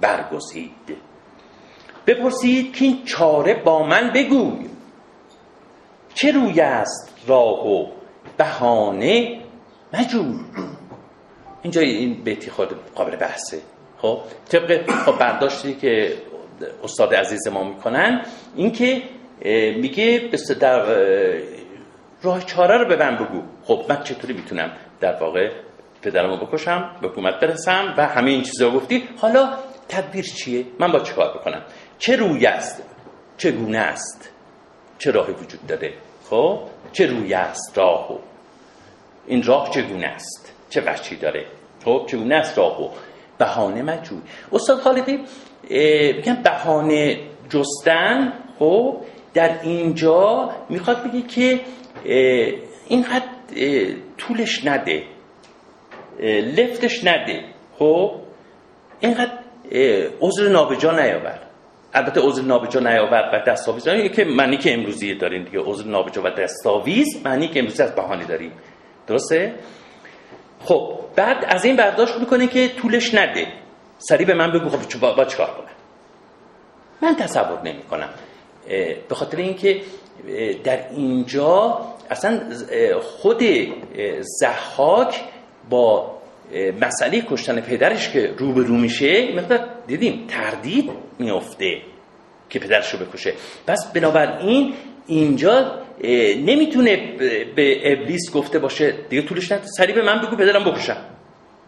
برگزید. 0.01 0.97
بپرسید 2.07 2.76
که 2.76 2.86
این 2.86 3.03
چاره 3.05 3.53
با 3.53 3.84
من 3.84 4.12
بگوی. 4.16 4.70
چه 6.14 6.32
روی 6.32 6.62
است 6.62 7.24
راه 7.28 7.68
و 7.68 7.88
بهانه؟ 8.38 9.41
مجوی 9.93 10.39
اینجا 11.62 11.82
این 11.82 12.24
بیتی 12.24 12.49
خود 12.51 12.93
قابل 12.95 13.16
بحثه. 13.16 13.62
خب 13.97 14.20
طبق 14.49 14.91
خب 14.91 15.20
برداشتی 15.20 15.74
که 15.74 16.18
استاد 16.84 17.14
عزیز 17.14 17.47
ما 17.47 17.64
می‌کنن 17.64 18.26
این 18.55 18.72
که 18.72 19.01
میگه 19.78 20.30
در 20.59 20.86
راه 22.22 22.45
چاره 22.45 22.78
رو 22.78 22.86
به 22.86 22.95
من 22.95 23.16
بگو. 23.16 23.41
خب 23.64 23.86
من 23.89 24.03
چطوری 24.03 24.34
می‌تونم 24.34 24.72
در 24.99 25.16
واقع 25.16 25.51
پدرمو 26.02 26.38
بکشم 26.38 26.95
به 27.02 27.08
حکومت 27.08 27.39
برسم 27.39 27.93
و 27.97 28.08
همه 28.08 28.32
این 28.32 28.41
چیزا 28.41 28.72
گفتی 28.72 29.04
حالا 29.18 29.49
تدبیر 29.89 30.26
چیه؟ 30.26 30.66
من 30.80 30.91
با 30.91 30.99
چه 30.99 31.14
کار 31.14 31.38
بکنم؟ 31.38 31.62
چه 31.99 32.16
روی 32.16 32.45
است؟ 32.45 32.84
چگونه 33.38 33.78
است؟ 33.78 34.30
چه 34.99 35.12
راهی 35.12 35.34
وجود 35.34 35.68
داره 35.68 35.93
خب 36.30 36.60
چه 36.91 37.06
روی 37.06 37.34
است 37.34 37.78
راهو؟ 37.78 38.18
این 39.28 39.43
راه 39.43 39.70
چگونه 39.70 40.08
است؟ 40.08 40.54
چه 40.70 40.82
وجهی 40.82 41.18
داره؟ 41.18 41.45
خب 41.86 42.06
چگونه 42.08 42.36
است 42.36 42.58
راهو؟ 42.58 42.89
بهانه 43.38 43.82
مجوی 43.82 44.22
استاد 44.52 44.80
خالقی 44.80 45.20
میگن 46.16 46.41
بهانه 46.43 47.20
جستن 47.49 48.34
خب 48.60 48.97
در 49.34 49.62
اینجا 49.62 50.49
می‌خواد 50.70 51.04
بگه 51.04 51.22
که 51.22 51.60
اینقدر 52.88 53.26
طولش 54.18 54.66
نده. 54.66 55.04
لفتش 56.22 57.04
نده. 57.04 57.44
خب؟ 57.80 58.16
اینقدر 59.00 59.32
عذر 60.22 60.50
نابجا 60.50 60.92
نیاور. 60.92 61.40
البته 61.94 62.22
عذر 62.22 62.42
نابجا 62.42 62.80
نیاور 62.80 63.30
و 63.34 63.44
دستاویز. 63.48 63.84
داریم 63.84 64.12
که 64.12 64.24
معنی 64.26 64.58
که 64.58 64.74
امروزی 64.74 65.16
داریم 65.16 65.44
دیگه 65.44 65.60
عذر 65.60 65.88
نابجا 65.88 66.22
و 66.22 66.30
دستاویز 66.30 67.08
معنی 67.26 67.48
که 67.48 67.60
امروزی 67.60 67.84
از 67.84 67.96
بهانه 67.96 68.26
داریم. 68.26 68.52
درسته؟ 69.08 69.54
خب 70.64 71.00
بعد 71.16 71.46
از 71.48 71.66
این 71.66 71.76
برداشت 71.76 72.16
می‌کنه 72.18 72.48
که 72.48 72.68
طولش 72.68 73.14
نده. 73.14 73.48
سریع 73.98 74.28
به 74.28 74.34
من 74.34 74.52
بگو 74.52 74.70
خب 74.70 75.00
با, 75.00 75.14
با 75.14 75.26
چیکار 75.26 75.48
کنم؟ 75.48 75.68
من 77.02 77.16
تصور 77.16 77.62
نمی 77.62 77.84
کنم. 77.84 78.10
به 79.10 79.16
خاطر 79.16 79.38
اینکه 79.38 79.82
در 80.64 80.90
اینجا 80.90 81.82
اصلا 82.10 82.42
خود 83.02 83.44
زحاک 84.20 85.22
با 85.70 86.18
مسئله 86.82 87.22
کشتن 87.22 87.62
پدرش 87.62 88.09
که 88.09 88.34
روبرو 88.38 88.78
میشه 88.78 89.36
مقدار 89.36 89.59
دیدیم 89.88 90.28
تردید 90.28 90.91
میفته 91.20 91.82
که 92.49 92.59
پدرش 92.59 92.93
رو 92.93 93.05
بکشه. 93.05 93.34
پس 93.68 93.91
بنابراین 93.93 94.74
اینجا 95.07 95.82
نمی‌تونه 96.45 96.97
به 97.55 97.93
ابلیس 97.93 98.32
گفته 98.32 98.59
باشه 98.59 98.93
دیگه 99.09 99.22
طولش 99.22 99.51
نده. 99.51 99.68
سریع 99.78 99.95
به 99.95 100.01
من 100.01 100.22
بگو 100.22 100.36
پدرم 100.36 100.64
بکشم. 100.64 100.97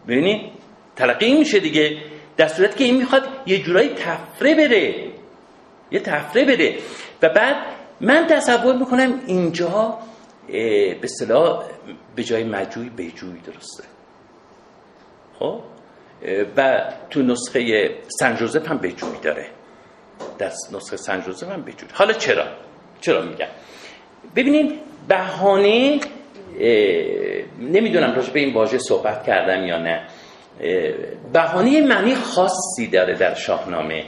ببینی؟ 0.08 0.52
تلقی 0.96 1.34
میشه 1.34 1.60
دیگه. 1.60 1.96
در 2.36 2.48
صورتی 2.48 2.78
که 2.78 2.84
این 2.84 2.96
می‌خواد 2.96 3.22
یه 3.46 3.62
جورایی 3.62 3.88
تفره 3.88 4.54
بره 4.54 4.94
یه 5.90 6.00
تفره 6.00 6.44
بره 6.44 6.74
و 7.22 7.28
بعد 7.28 7.56
من 8.00 8.26
تصور 8.26 8.76
می‌کنم 8.76 9.20
اینجا 9.26 9.98
به 10.48 10.98
اصطلاح 11.02 11.64
به 12.16 12.24
جای 12.24 12.44
مجوی 12.44 12.90
بجوی 12.90 13.40
درسته. 13.46 13.84
خب؟ 15.38 15.60
و 16.56 16.92
تو 17.10 17.22
نسخه 17.22 17.90
سن 18.20 18.36
جوزف 18.36 18.68
هم 18.68 18.78
بجوی 18.78 19.18
داره. 19.22 19.46
در 20.38 20.50
نسخه 20.72 20.96
سن 20.96 21.20
جوزف 21.20 21.48
هم 21.48 21.62
بجوی 21.62 21.88
حالا 21.92 22.12
چرا؟ 22.12 22.44
چرا 23.00 23.22
میگم؟ 23.22 23.46
ببینید 24.36 24.80
بهانه 25.08 26.00
نمی‌دونم 27.60 28.14
راجع 28.14 28.32
به 28.32 28.40
این 28.40 28.54
واژه 28.54 28.78
صحبت 28.78 29.26
کردم 29.26 29.66
یا 29.66 29.78
نه. 29.78 30.06
بهانه 31.32 31.80
معنی 31.80 32.14
خاصی 32.14 32.86
داره 32.92 33.14
در 33.14 33.34
شاهنامه. 33.34 34.04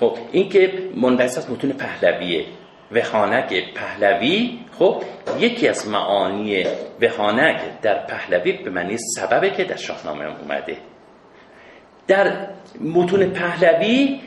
خب 0.00 0.18
این 0.32 0.48
که 0.48 0.90
منبعث 0.96 1.50
متون 1.50 1.72
پهلویه. 1.72 2.44
وهانک 2.92 3.74
پهلوی 3.74 4.58
خب 4.78 5.02
یکی 5.38 5.68
از 5.68 5.88
معانی 5.88 6.64
وهانک 7.00 7.60
در 7.82 8.06
پهلوی 8.06 8.52
به 8.52 8.70
معنی 8.70 8.96
سببه 9.16 9.50
که 9.50 9.64
در 9.64 9.76
شاهنامه 9.76 10.24
اومده. 10.24 10.76
در 12.06 12.46
متون 12.80 13.30
پهلوی 13.30 14.20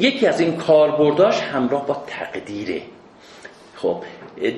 یکی 0.00 0.26
از 0.26 0.40
این 0.40 0.56
کاربرداش 0.56 1.40
همراه 1.40 1.86
با 1.86 2.04
تقدیره. 2.06 2.82
خب 3.74 4.02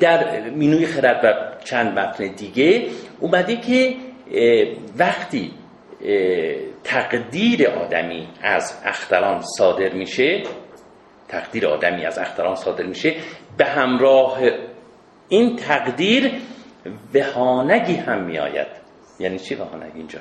در 0.01 0.41
مینوی 0.51 0.87
خرد 0.87 1.25
و 1.25 1.35
چند 1.65 1.99
متن 1.99 2.27
دیگه 2.27 2.87
اومده 3.21 3.57
که 3.57 3.95
وقتی 4.97 5.51
تقدیر 6.85 7.69
آدمی 7.69 8.29
از 8.43 8.83
اختران 8.85 9.43
صادر 9.59 9.93
میشه 9.93 10.43
تقدیر 11.29 11.67
آدمی 11.67 12.07
از 12.07 12.19
اختران 12.19 12.55
صادر 12.55 12.85
میشه 12.87 13.15
به 13.59 13.65
همراه 13.65 14.39
این 15.29 15.57
تقدیر 15.57 16.33
وهانگی 17.15 17.95
هم 17.95 18.25
میآید. 18.25 18.67
یعنی 19.21 19.39
چی 19.39 19.55
وهانگ 19.55 19.93
اینجا؟ 19.95 20.19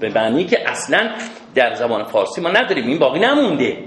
به 0.00 0.08
معنی 0.08 0.44
که 0.44 0.70
اصلا 0.70 1.14
در 1.54 1.74
زبان 1.74 2.04
فارسی 2.04 2.40
ما 2.40 2.48
نداریم 2.50 2.86
این 2.86 2.98
باقی 2.98 3.20
نمونده. 3.20 3.84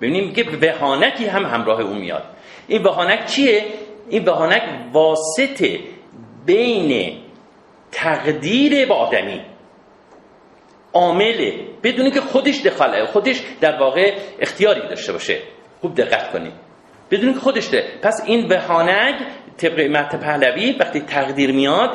ببینیم 0.00 0.32
که 0.32 0.44
وهانکی 0.62 1.26
هم 1.26 1.44
همراه 1.44 1.80
اون 1.80 1.98
میاد. 1.98 2.24
این 2.68 2.82
وهانک 2.82 3.24
چیه؟ 3.26 3.64
این 4.08 4.24
وهانک 4.24 4.62
واسطه 4.92 5.80
بین 6.46 7.20
تقدیر 7.92 8.86
با 8.86 8.94
آدمی. 8.94 9.40
عامله 10.92 11.68
بدونی 11.82 12.10
که 12.10 12.20
خودش 12.20 12.60
دخاله 12.60 13.06
خودش 13.06 13.42
در 13.60 13.80
واقع 13.80 14.18
اختیاری 14.40 14.80
داشته 14.80 15.12
باشه. 15.12 15.38
خوب 15.80 15.94
دقت 15.94 16.32
کنید. 16.32 16.63
بدون 17.10 17.34
که 17.34 17.40
خودش 17.40 17.70
ده. 17.70 17.98
پس 18.02 18.22
این 18.26 18.52
وهانگ 18.52 19.14
طبق 19.56 19.80
مت 19.80 20.16
پهلوی 20.16 20.76
وقتی 20.80 21.00
تقدیر 21.00 21.52
میاد 21.52 21.90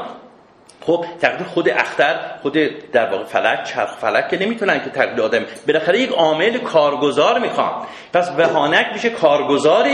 خب 0.81 1.05
تقدیر 1.21 1.47
خود 1.47 1.69
اختر 1.69 2.19
خود 2.41 2.53
در 2.91 3.11
واقع 3.11 3.23
فلک 3.23 3.63
چرخ 3.63 3.97
فلک 3.97 4.29
که 4.29 4.37
نمی‌تونن 4.37 4.83
که 4.83 4.89
تقدیر 4.89 5.21
آدم 5.21 5.45
بالاخره 5.67 5.99
یک 5.99 6.09
عامل 6.09 6.57
کارگزار 6.57 7.39
می‌خوان. 7.39 7.85
پس 8.13 8.31
وهانک 8.37 8.85
میشه 8.93 9.09
کارگزار 9.09 9.85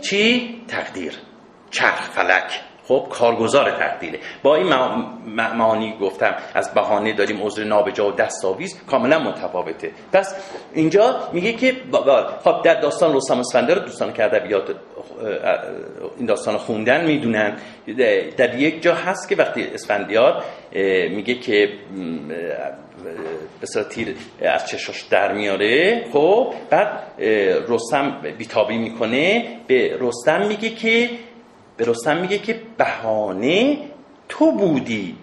چی؟ 0.00 0.54
تقدیر. 0.68 1.12
چرخ 1.70 2.10
فلک. 2.10 2.60
خب 2.88 3.06
کارگزار 3.10 3.70
تقدیره. 3.70 4.18
با 4.42 4.56
این 4.56 4.66
معانی 5.36 5.94
گفتم 6.00 6.34
از 6.54 6.74
بهانه 6.74 7.12
داریم 7.12 7.42
عذر 7.42 7.64
نابجا 7.64 8.08
و 8.08 8.12
دستاویز 8.12 8.82
کاملا 8.86 9.18
متفاوته. 9.18 9.90
پس 10.12 10.34
اینجا 10.72 11.16
میگه 11.32 11.52
که 11.52 11.76
خب 12.44 12.62
در 12.62 12.80
داستان 12.80 13.16
رستم 13.16 13.38
اسفندیار 13.38 13.78
دوستان 13.78 14.12
که 14.12 14.24
ادبیات 14.24 14.62
این 16.16 16.26
داستان 16.26 16.56
خوندن 16.56 17.04
می‌دونن. 17.04 17.56
در 18.36 18.58
یک 18.58 18.82
جا 18.82 18.94
هست 18.94 19.28
که 19.28 19.36
وقتی 19.36 19.66
اسفندیار 19.74 20.42
میگه 21.10 21.34
که 21.34 21.68
بسیار 23.62 23.84
تیر 23.84 24.16
از 24.42 24.66
چشاش 24.66 25.02
در 25.02 25.32
میاره 25.32 26.04
خب 26.12 26.54
بعد 26.70 26.88
رستم 27.68 28.20
بیتابی 28.38 28.78
می‌کنه. 28.78 29.48
به 29.66 29.96
رستم 30.00 30.46
میگه 30.46 30.70
که 30.70 31.10
به 31.78 31.84
رستم 31.84 32.16
میگه 32.16 32.38
که 32.38 32.60
بهانه 32.78 33.78
تو 34.28 34.52
بودی 34.52 35.16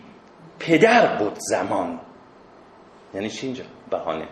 پدر 0.60 1.16
بود 1.16 1.36
زمان. 1.38 2.00
یعنی 3.14 3.30
چی 3.30 3.46
اینجا؟ 3.46 3.64
بهانه. 3.90 4.28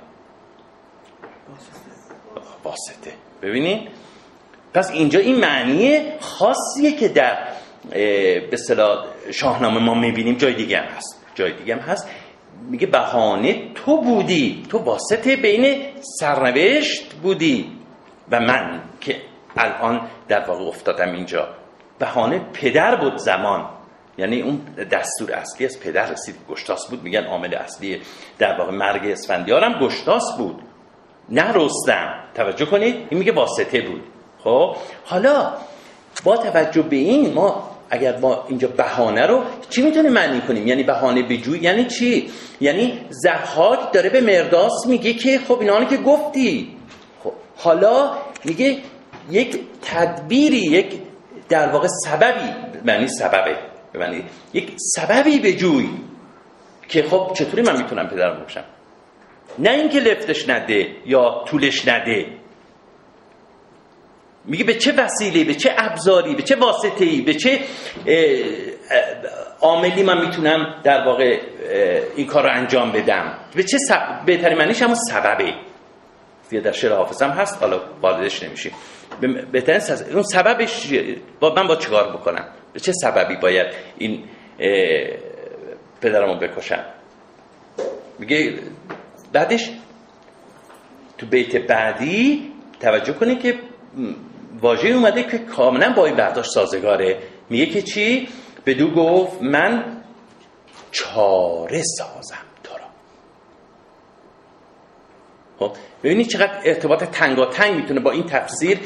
واسطه. 2.64 3.14
ببینید 3.42 3.90
پس 4.74 4.92
اینجا 4.92 5.20
این 5.20 5.40
معنی 5.40 6.20
خاصیه 6.20 6.92
که 6.92 7.08
در 7.08 7.48
به 8.52 8.58
شاهنامه 9.32 9.80
ما 9.80 9.94
می‌بینیم 9.94 10.36
جای 10.36 10.54
دیگه 10.54 10.78
هم 10.78 10.88
هست. 10.88 11.26
جای 11.36 11.54
دیگه 11.54 11.76
هم 11.76 11.82
هست. 11.82 12.10
میگه 12.70 12.88
بهانه 12.88 13.74
تو 13.76 14.02
بودی. 14.02 14.66
تو 14.70 14.78
واسطه 14.78 15.36
بین 15.36 15.86
سرنوشت 16.20 17.14
بودی. 17.14 17.72
و 18.32 18.40
من 18.40 18.82
که 19.02 19.22
الان 19.58 20.08
در 20.28 20.46
واقع 20.48 20.64
افتادم 20.64 21.12
اینجا. 21.12 21.63
بهانه 22.00 22.40
پدر 22.54 22.96
بود 22.96 23.18
زمان. 23.18 23.70
یعنی 24.18 24.42
اون 24.42 24.62
دستور 24.92 25.32
اصلی 25.32 25.66
از 25.66 25.80
پدر 25.80 26.06
رسید. 26.06 26.36
گشتاس 26.50 26.88
بود. 26.90 27.04
میگن 27.04 27.24
عامل 27.24 27.54
اصلی 27.54 28.02
در 28.40 28.60
واقع 28.60 28.72
مرگ 28.72 29.12
اسفندیار 29.12 29.64
هم 29.64 29.86
گشتاس 29.86 30.38
بود. 30.38 30.62
نه 31.30 31.52
رستم. 31.54 32.24
توجه 32.36 32.66
کنید. 32.66 32.96
این 33.10 33.20
میگه 33.20 33.32
واسطه 33.32 33.82
بود. 33.82 34.04
خب؟ 34.44 34.76
حالا 35.06 35.54
با 36.24 36.38
توجه 36.38 36.82
به 36.82 36.96
این 36.96 37.34
ما 37.34 37.70
اگر 37.90 38.18
ما 38.18 38.46
اینجا 38.48 38.68
بهانه 38.68 39.26
رو 39.26 39.44
چی 39.70 39.82
می‌تونه 39.82 40.10
معنی 40.10 40.42
کنیم؟ 40.42 40.68
یعنی 40.68 40.84
بهانه 40.84 41.28
به 41.28 41.38
جوی 41.38 41.60
یعنی 41.60 41.86
چی؟ 41.86 42.30
یعنی 42.62 43.00
زحاک 43.10 43.94
داره 43.94 44.10
به 44.10 44.22
مرداس 44.22 44.88
میگه 44.88 45.14
که 45.14 45.40
خب 45.48 45.60
اینا 45.60 45.86
که 45.86 45.98
گفتی. 45.98 46.78
خب 47.24 47.32
حالا 47.58 48.12
میگه 48.46 48.78
یک 49.32 49.60
تدبیری 49.82 50.58
یک 50.58 50.94
در 51.54 51.70
واقع 51.70 51.88
سببی 52.06 52.54
معنی 52.86 53.08
سببه 53.08 53.58
معنی 53.94 54.24
یک 54.54 54.74
سببی 54.96 55.40
به 55.40 55.54
جوی 55.54 55.90
که 56.90 57.04
خب 57.04 57.32
چطوری 57.38 57.62
من 57.62 57.78
می‌تونم 57.78 58.08
پدرم 58.08 58.40
باشم 58.40 58.64
نه 59.60 59.70
اینکه 59.70 60.00
لفتش 60.00 60.50
نده 60.50 60.88
یا 61.06 61.44
طولش 61.48 61.88
نده. 61.88 62.26
میگه 64.46 64.64
به 64.64 64.74
چه 64.74 64.92
وسیله 64.92 65.44
به 65.44 65.54
چه 65.54 65.76
ابزاری 65.78 66.36
به 66.36 66.44
چه 66.44 66.56
واسطه‌ای 66.56 67.22
به 67.22 67.34
چه 67.34 67.60
عاملی 69.62 70.04
من 70.04 70.26
می‌تونم 70.26 70.82
در 70.84 71.06
واقع 71.06 71.40
این 72.16 72.28
کار 72.28 72.44
رو 72.44 72.50
انجام 72.50 72.92
بدم؟ 72.92 73.38
به 73.56 73.64
چه 73.64 73.78
سب... 73.78 74.26
بهترین 74.26 74.58
معنیش 74.58 74.82
همون 74.82 74.96
سببه. 74.96 75.54
یا 76.52 76.62
در 76.62 76.72
شعر 76.72 76.94
حافظم 76.94 77.30
هست 77.30 77.62
حالا 77.62 77.82
واردش 78.02 78.44
نمیشیم. 78.44 78.72
بهترین. 79.52 79.82
اون 80.14 80.24
سببش 80.24 80.94
با 81.40 81.54
من 81.54 81.68
با 81.68 81.76
چیکار 81.76 82.18
بکنم؟ 82.18 82.46
به 82.74 82.80
چه 82.80 82.92
سببی 82.92 83.36
باید 83.36 83.68
این 83.98 84.24
پدرمو 86.02 86.40
بکشم؟ 86.40 86.86
میگه 88.20 88.60
بعدش 89.34 89.72
تو 91.18 91.26
بیت 91.26 91.56
بعدی 91.56 92.52
توجه 92.80 93.14
کنید 93.14 93.42
که 93.42 93.60
واژه 94.62 94.88
اومده 94.88 95.24
که 95.24 95.38
کاملا 95.38 95.94
با 95.94 96.06
این 96.06 96.16
برداشت 96.16 96.50
سازگاره. 96.52 97.18
میگه 97.50 97.66
که 97.66 97.82
چی؟ 97.82 98.28
بدو 98.66 98.92
گفت 98.96 99.42
من 99.42 100.02
چاره 100.92 101.82
سازم 101.98 102.44
تو 102.64 102.74
را. 102.78 102.86
خب؟ 105.60 105.76
ببینید 106.04 106.28
چقدر 106.28 106.62
ارتباط 106.66 107.04
تنگاتنگ 107.04 107.76
می‌تونه 107.76 108.00
با 108.00 108.12
این 108.12 108.24
تفسیر 108.24 108.80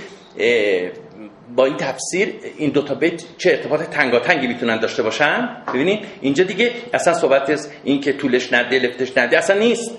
با 1.56 1.66
این 1.66 1.78
تفسیر 1.78 2.34
این 2.58 2.70
دو 2.70 2.82
تا 2.82 2.96
بیت 2.96 3.38
چه 3.38 3.50
ارتباط 3.50 3.82
تنگاتنگی 3.82 4.48
می‌تونن 4.48 4.80
داشته 4.80 5.04
باشن؟ 5.04 5.58
ببینید 5.68 6.06
اینجا 6.22 6.44
دیگه 6.44 6.72
اصلا 6.94 7.14
صحبت 7.14 7.50
از 7.50 7.72
این 7.84 8.02
که 8.02 8.14
طولش 8.14 8.54
نده 8.54 8.80
لفتش 8.80 9.18
نده 9.18 9.38
اصلا 9.38 9.60
نیست. 9.60 9.92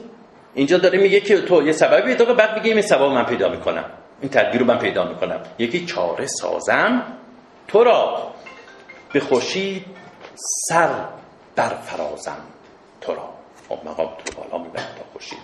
اینجا 0.54 0.78
داره 0.78 0.98
میگه 0.98 1.20
که 1.20 1.40
تو 1.40 1.66
یه 1.66 1.72
سببی 1.72 2.02
پیدا 2.02 2.34
بعد 2.34 2.54
میگه 2.58 2.72
این 2.72 2.82
سبب 2.82 3.02
من 3.02 3.24
پیدا 3.24 3.48
می‌کنم. 3.48 3.84
این 4.20 4.30
تدبیر 4.30 4.60
رو 4.60 4.66
من 4.66 4.78
پیدا 4.78 5.08
می‌کنم. 5.08 5.40
یکی 5.58 5.86
چاره 5.86 6.26
سازم. 6.26 7.02
تو 7.68 7.84
را 7.84 8.32
به 9.12 9.20
خوشی 9.20 9.84
سر 10.68 10.90
برفرازم. 11.56 12.38
تو 13.00 13.14
را. 13.14 13.28
خب 13.68 13.78
مقام 13.84 14.08
تو 14.24 14.42
بالا 14.42 14.64
می‌برم 14.64 14.82
تا 14.98 15.04
خوشید 15.12 15.38